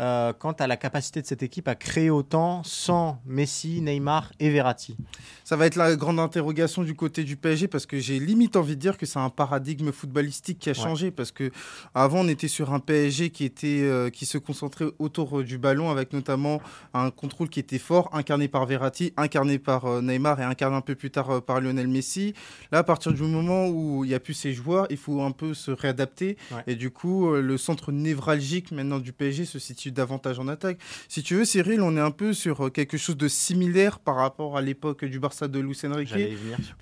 [0.00, 4.48] euh, quant à la capacité de cette équipe à créer autant sans Messi, Neymar et
[4.48, 4.96] Verratti.
[5.44, 8.76] Ça va être la grande interrogation du côté du PSG parce que j'ai limite envie
[8.76, 11.50] de dire que c'est un paradigme footballistique qui a changé parce que
[11.94, 15.58] avant on était sur un PSG qui était euh, qui se concentrait autour euh, du
[15.58, 16.62] ballon avec notamment
[16.94, 20.94] un contrôle qui était fort incarné par Verratti, incarné par Neymar et incarné un peu
[20.94, 22.32] plus tard par Lionel Messi.
[22.72, 25.32] Là à partir du moment où il n'y a plus ces joueurs, il faut un
[25.32, 26.38] peu se réadapter.
[26.66, 30.78] Et du coup le centre névralgique maintenant du PSG se situe davantage en attaque.
[31.08, 34.16] Si tu veux, Cyril, on est un peu sur euh, quelque chose de similaire par
[34.16, 36.14] rapport à l'époque du Barça de Luis Enrique.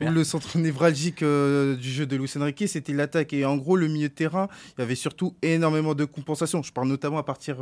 [0.00, 3.32] le centre névralgique euh, du jeu de Luis Enrique, c'était l'attaque.
[3.32, 6.62] Et en gros, le milieu de terrain, il y avait surtout énormément de compensation.
[6.62, 7.56] Je parle notamment à partir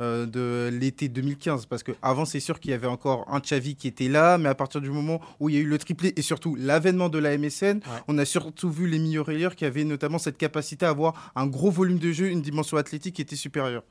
[0.00, 3.88] euh, de l'été 2015, parce qu'avant, c'est sûr qu'il y avait encore un Xavi qui
[3.88, 6.22] était là, mais à partir du moment où il y a eu le triplé et
[6.22, 10.18] surtout l'avènement de la MSN, on a surtout vu les meilleurs rayeurs qui avaient notamment
[10.18, 13.82] cette capacité à avoir un gros volume de jeu, une dimension athlétique qui était supérieure.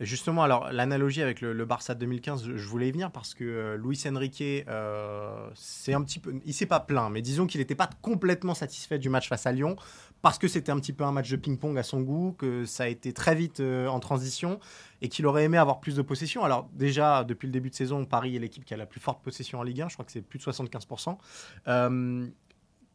[0.00, 3.76] Justement, alors l'analogie avec le, Barça de 2015, je, voulais y venir parce que euh,
[3.78, 7.74] Luis Enrique, euh, c'est un petit peu, il s'est pas plaint, mais disons qu'il n'était
[7.74, 9.76] pas complètement satisfait du match face à Lyon
[10.20, 12.84] parce que c'était un petit peu un match de ping-pong à son goût, que ça
[12.84, 14.60] a été très vite euh, en transition
[15.00, 16.44] et qu'il aurait aimé avoir plus de possession.
[16.44, 19.22] Alors déjà, depuis le début de saison, Paris est l'équipe qui a la plus forte
[19.22, 21.16] possession en Ligue 1, je crois que c'est plus de 75%.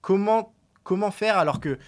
[0.02, 1.80] comment, comment faire alors que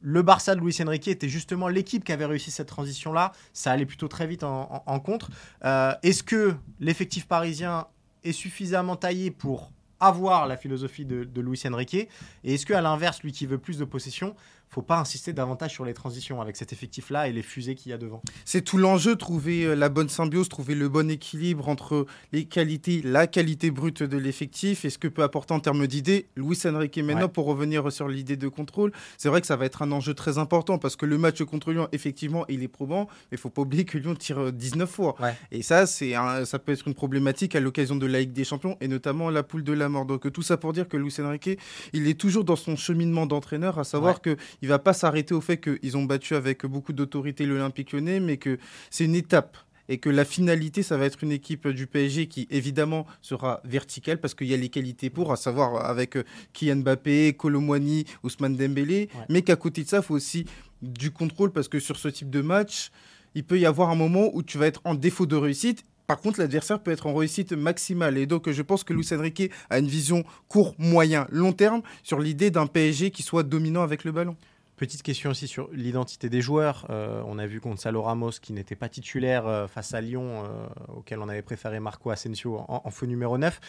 [0.00, 3.32] le Barça de Luis Enrique était justement l'équipe qui avait réussi cette transition-là.
[3.52, 5.30] Ça allait plutôt très vite en, contre.
[5.64, 7.86] Euh, est-ce que l'effectif parisien
[8.24, 11.94] est suffisamment taillé pour avoir la philosophie de, de Luis Enrique?
[11.94, 12.08] Et
[12.54, 14.34] est-ce qu'à l'inverse, lui qui veut plus de possession,
[14.70, 17.92] faut pas insister davantage sur les transitions avec cet effectif-là et les fusées qu'il y
[17.92, 18.22] a devant.
[18.44, 23.02] C'est tout l'enjeu, trouver euh, la bonne symbiose, trouver le bon équilibre entre les qualités,
[23.02, 26.98] la qualité brute de l'effectif et ce que peut apporter en termes d'idées Luis Enrique
[26.98, 28.92] maintenant pour revenir sur l'idée de contrôle.
[29.18, 31.72] C'est vrai que ça va être un enjeu très important parce que le match contre
[31.72, 34.92] Lyon, effectivement, il est probant, mais il faut pas oublier que Lyon tire 19 euh,
[34.92, 35.16] fois.
[35.50, 36.14] Et ça, c'est
[36.44, 39.42] ça peut être une problématique à l'occasion de la Ligue des Champions et notamment la
[39.42, 40.06] poule de la mort.
[40.06, 41.58] Donc tout ça pour dire que Luis Enrique,
[41.92, 45.40] il est toujours dans son cheminement d'entraîneur, à savoir que il va pas s'arrêter au
[45.40, 48.58] fait qu'ils ont battu avec beaucoup d'autorité l'Olympique lyonnais, mais que
[48.90, 49.56] c'est une étape
[49.90, 54.20] et que la finalité, ça va être une équipe du PSG qui évidemment sera verticale
[54.20, 58.56] parce qu'il y a les qualités pour, à savoir avec euh, Kylian Mbappé, Colomwani, Ousmane
[58.56, 60.46] Dembélé, mais qu'à côté de ça, il faut aussi
[60.80, 62.92] du contrôle parce que sur ce type de match,
[63.34, 66.20] il peut y avoir un moment où tu vas être en défaut de réussite par
[66.20, 68.18] contre, l'adversaire peut être en réussite maximale.
[68.18, 72.18] Et donc, je pense que Luis Enrique a une vision court, moyen, long terme sur
[72.18, 74.36] l'idée d'un PSG qui soit dominant avec le ballon.
[74.76, 76.88] Petite question aussi sur l'identité des joueurs.
[76.90, 80.66] Euh, on a vu Gonzalo Ramos qui n'était pas titulaire euh, face à Lyon, euh,
[80.96, 83.60] auquel on avait préféré Marco Asensio en, faux numéro 9.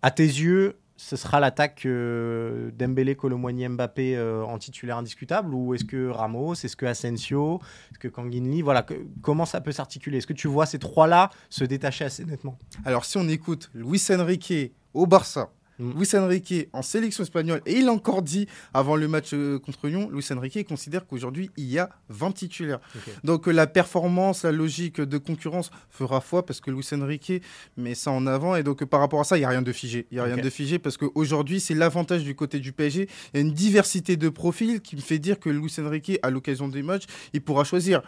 [0.00, 6.08] À tes yeux, ce sera l'attaque Dembélé, Colomboigny, Mbappé en titulaire indiscutable ou est-ce que
[6.08, 8.84] Ramos, est-ce que Asensio, est-ce que Kanginli, voilà,
[9.22, 10.18] comment ça peut s'articuler?
[10.18, 12.58] Est-ce que tu vois ces trois-là se détacher assez nettement?
[12.84, 15.50] Alors si on écoute Luis Enrique au Barça,
[15.80, 15.92] Mm.
[15.96, 19.88] Luis Enrique en sélection espagnole, et il a encore dit avant le match euh, contre
[19.88, 22.80] Lyon, Luis Enrique considère qu'aujourd'hui, il y a 20 titulaires.
[23.24, 27.42] Donc euh, la performance, la logique de concurrence fera foi parce que Luis Enrique
[27.76, 28.56] met ça en avant.
[28.56, 30.06] Et donc par rapport à ça, il n'y a rien de figé.
[30.10, 33.08] Il n'y a rien de figé parce qu'aujourd'hui, c'est l'avantage du côté du PSG.
[33.32, 36.30] Il y a une diversité de profils qui me fait dire que Luis Enrique, à
[36.30, 38.02] l'occasion des matchs, il pourra choisir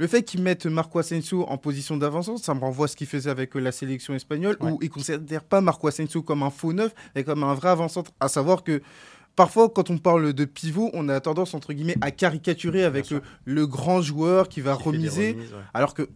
[0.00, 3.06] le fait qu'ils mettent Marco Asensio en position d'avancement, ça me renvoie à ce qu'il
[3.06, 6.48] faisait avec euh, la sélection espagnole, où ils ne considèrent pas Marco Asensio comme un
[6.48, 8.02] faux neuf, mais comme un vrai avançant.
[8.18, 8.80] À savoir que
[9.36, 13.12] parfois, quand on parle de pivot, on a tendance, entre guillemets, à caricaturer avec
[13.44, 15.36] le, grand joueur qui va remiser.
[15.74, 16.08] Alors que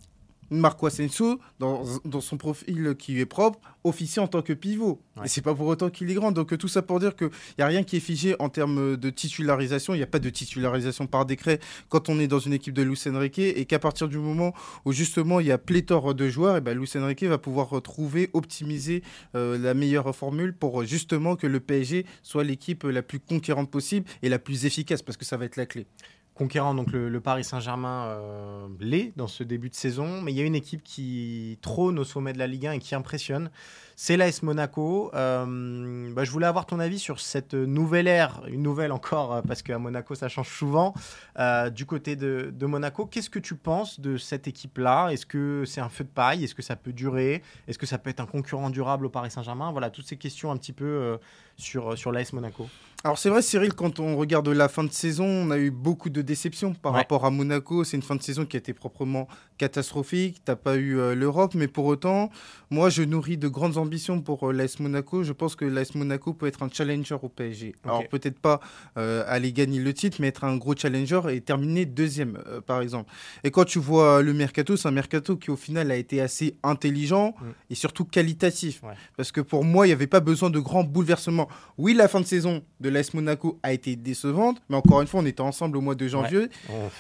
[0.55, 1.85] Marco Asensio, dans,
[2.21, 5.01] son profil qui est propre, officie en tant que pivot.
[5.25, 6.33] Et c'est pas pour autant qu'il est grand.
[6.33, 9.11] Donc tout ça pour dire qu'il n'y a rien qui est figé en termes de
[9.11, 9.95] titularisation.
[9.95, 12.83] Il n'y a pas de titularisation par décret quand on est dans une équipe de
[12.83, 13.39] Luis Enrique.
[13.39, 16.77] Et qu'à partir du moment où justement il y a pléthore de joueurs, et ben
[16.77, 19.03] Luis Enrique va pouvoir retrouver, optimiser
[19.35, 24.07] euh, la meilleure formule pour justement que le PSG soit l'équipe la plus conquérante possible
[24.23, 25.87] et la plus efficace parce que ça va être la clé
[26.35, 30.41] conquérant donc le, Paris Saint-Germain euh, l'est dans ce début de saison, mais il y
[30.41, 33.51] a une équipe qui trône au sommet de la Ligue 1 et qui impressionne.
[33.97, 35.13] C'est l'AS Monaco.
[35.15, 39.43] Euh, bah, je voulais avoir ton avis sur cette nouvelle ère, une nouvelle encore, euh,
[39.43, 40.95] parce qu'à Monaco ça change souvent,
[41.73, 43.07] du côté de, de Monaco.
[43.07, 45.11] Qu'est-ce que tu penses de cette équipe-là?
[45.11, 46.43] Est-ce que c'est un feu de paille?
[46.43, 47.43] Est-ce que ça peut durer?
[47.69, 49.71] Est-ce que ça peut être un concurrent durable au Paris Saint-Germain?
[49.71, 51.19] Voilà, toutes ces questions un petit peu
[51.57, 52.69] sur, sur l'AS Monaco.
[53.07, 56.09] Alors c'est vrai Cyril, quand on regarde la fin de saison, on a eu beaucoup
[56.09, 57.85] de déceptions par rapport à Monaco.
[57.85, 59.29] C'est une fin de saison qui a été proprement
[59.59, 60.41] catastrophique.
[60.43, 62.31] T'as pas eu euh, l'Europe, mais pour autant,
[62.71, 65.23] moi je nourris de grandes ambitions pour euh, l'AS Monaco.
[65.23, 67.75] Je pense que l'AS Monaco peut être un challenger au PSG.
[67.85, 68.61] Alors peut-être pas
[68.97, 73.13] euh, aller gagner le titre, mais être un gros challenger et terminer deuxième par exemple.
[73.45, 76.57] Et quand tu vois le mercato, c'est un mercato qui au final a été assez
[76.63, 77.45] intelligent mm.
[77.69, 78.81] et surtout qualitatif.
[79.19, 81.51] Parce que pour moi, il n'y avait pas besoin de grands bouleversements.
[81.77, 85.21] Oui, la fin de saison de l'AS Monaco a été décevante, mais encore une fois,
[85.21, 86.49] on était ensemble au mois de janvier.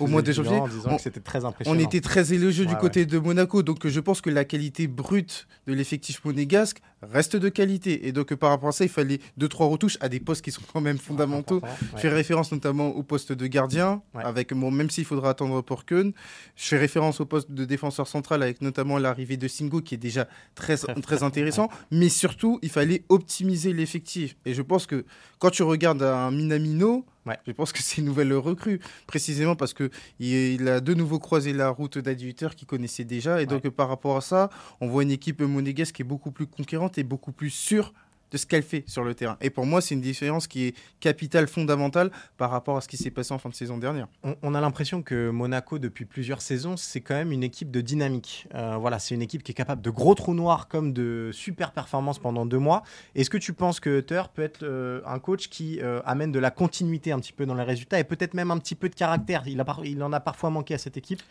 [0.01, 1.79] Au mois de janvier, on, c'était très impressionnant.
[1.79, 5.47] On était très élogieux du côté de Monaco, donc je pense que la qualité brute
[5.67, 8.07] de l'effectif monégasque reste de qualité.
[8.07, 10.51] Et donc par rapport à ça, il fallait deux trois retouches à des postes qui
[10.51, 11.61] sont quand même fondamentaux.
[11.95, 15.85] Je fais référence notamment au poste de gardien, avec bon, même s'il faudra attendre pour
[15.85, 16.13] Keun.
[16.57, 19.99] Je fais référence au poste de défenseur central avec notamment l'arrivée de Singo qui est
[19.99, 21.69] déjà très, très intéressant.
[21.91, 24.37] Mais surtout, il fallait optimiser l'effectif.
[24.45, 25.05] Et je pense que
[25.39, 27.05] quand tu regardes regarde un Minamino,
[27.47, 31.69] je pense que c'est une nouvelle recrue, précisément parce qu'il a de nouveau croisé la
[31.69, 33.43] route d'Adjuter qu'il connaissait déjà.
[33.43, 36.47] Et donc, par rapport à ça, on voit une équipe monégasque qui est beaucoup plus
[36.47, 37.93] conquérante et beaucoup plus sûre
[38.35, 39.37] de ce qu'elle fait sur le terrain.
[39.41, 42.97] Et pour moi, c'est une différence qui est capitale, fondamentale par rapport à ce qui
[42.97, 44.09] s'est passé en fin de saison dernière.
[44.43, 48.49] On, a l'impression que Monaco, depuis plusieurs saisons, c'est quand même une équipe de dynamique.
[48.57, 51.71] Euh, voilà, c'est une équipe qui est capable de gros trous noirs comme de super
[51.71, 52.83] performances pendant deux mois.
[53.15, 56.41] Est-ce que tu penses que Hutter peut être euh, un coach qui euh, amène de
[56.41, 58.97] la continuité un petit peu dans les résultats et peut-être même un petit peu de
[58.97, 59.45] caractère?
[59.47, 61.23] Il, a, il en a parfois manqué à cette équipe.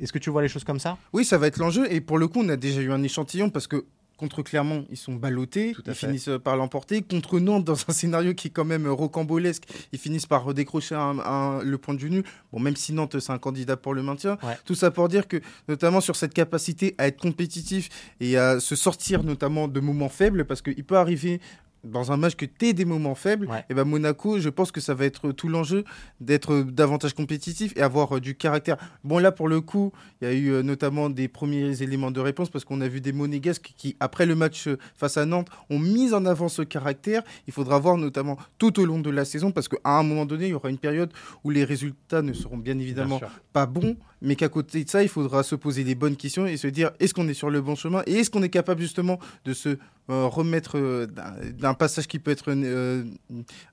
[0.00, 0.96] Est-ce que tu vois les choses comme ça?
[1.12, 1.92] Oui, ça va être l'enjeu.
[1.92, 3.84] Et pour le coup, on a déjà eu un échantillon parce que
[4.22, 7.02] Contre Clermont, ils sont ballottés, ils finissent par l'emporter.
[7.02, 11.76] Contre Nantes, dans un scénario qui est quand même rocambolesque, ils finissent par redécrocher le
[11.76, 14.38] point de vue Bon, même si Nantes, c'est un candidat pour le maintien.
[14.64, 17.88] Tout ça pour dire que, notamment sur cette capacité à être compétitif
[18.20, 21.40] et à se sortir notamment de moments faibles, parce qu'il peut arriver
[21.84, 24.94] dans un match que tu des moments faibles, et ben Monaco, je pense que ça
[24.94, 25.84] va être tout l'enjeu
[26.20, 28.76] d'être davantage compétitif et avoir euh, du caractère.
[29.02, 32.20] Bon, là, pour le coup, il y a eu euh, notamment des premiers éléments de
[32.20, 35.48] réponse parce qu'on a vu des monégasques qui, après le match euh, face à Nantes,
[35.70, 37.22] ont mis en avant ce caractère.
[37.48, 40.46] Il faudra voir notamment tout au long de la saison parce qu'à un moment donné,
[40.46, 41.12] il y aura une période
[41.42, 43.20] où les résultats ne seront bien évidemment
[43.52, 46.56] pas bons mais qu'à côté de ça, il faudra se poser les bonnes questions et
[46.56, 49.18] se dire est-ce qu'on est sur le bon chemin et est-ce qu'on est capable justement
[49.44, 49.70] de se
[50.10, 53.04] euh, remettre euh, d'un passage qui peut être euh,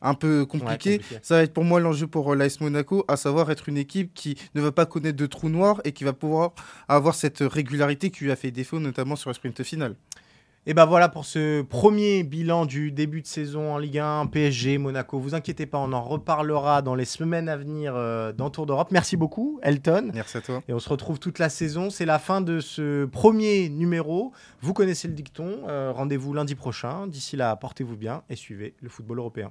[0.01, 1.01] un peu compliqué?
[1.21, 4.35] Ça va être pour moi l'enjeu pour l'AS Monaco, à savoir être une équipe qui
[4.55, 6.53] ne va pas connaître de trous noirs et qui va pouvoir
[6.87, 9.95] avoir cette régularité qui lui a fait défaut, notamment sur le sprint final.
[10.69, 14.77] Et ben voilà pour ce premier bilan du début de saison en Ligue 1, PSG,
[14.77, 15.17] Monaco.
[15.17, 18.89] Vous inquiétez pas, on en reparlera dans les semaines à venir euh, dans Tour d'Europe.
[18.91, 20.11] Merci beaucoup, Elton.
[20.13, 20.61] Merci à toi.
[20.67, 21.89] Et on se retrouve toute la saison.
[21.89, 24.31] C'est la fin de ce premier numéro.
[24.61, 25.61] Vous connaissez le dicton.
[25.67, 27.07] Euh, rendez-vous lundi prochain.
[27.07, 29.49] D'ici là, portez-vous bien et suivez le football européen.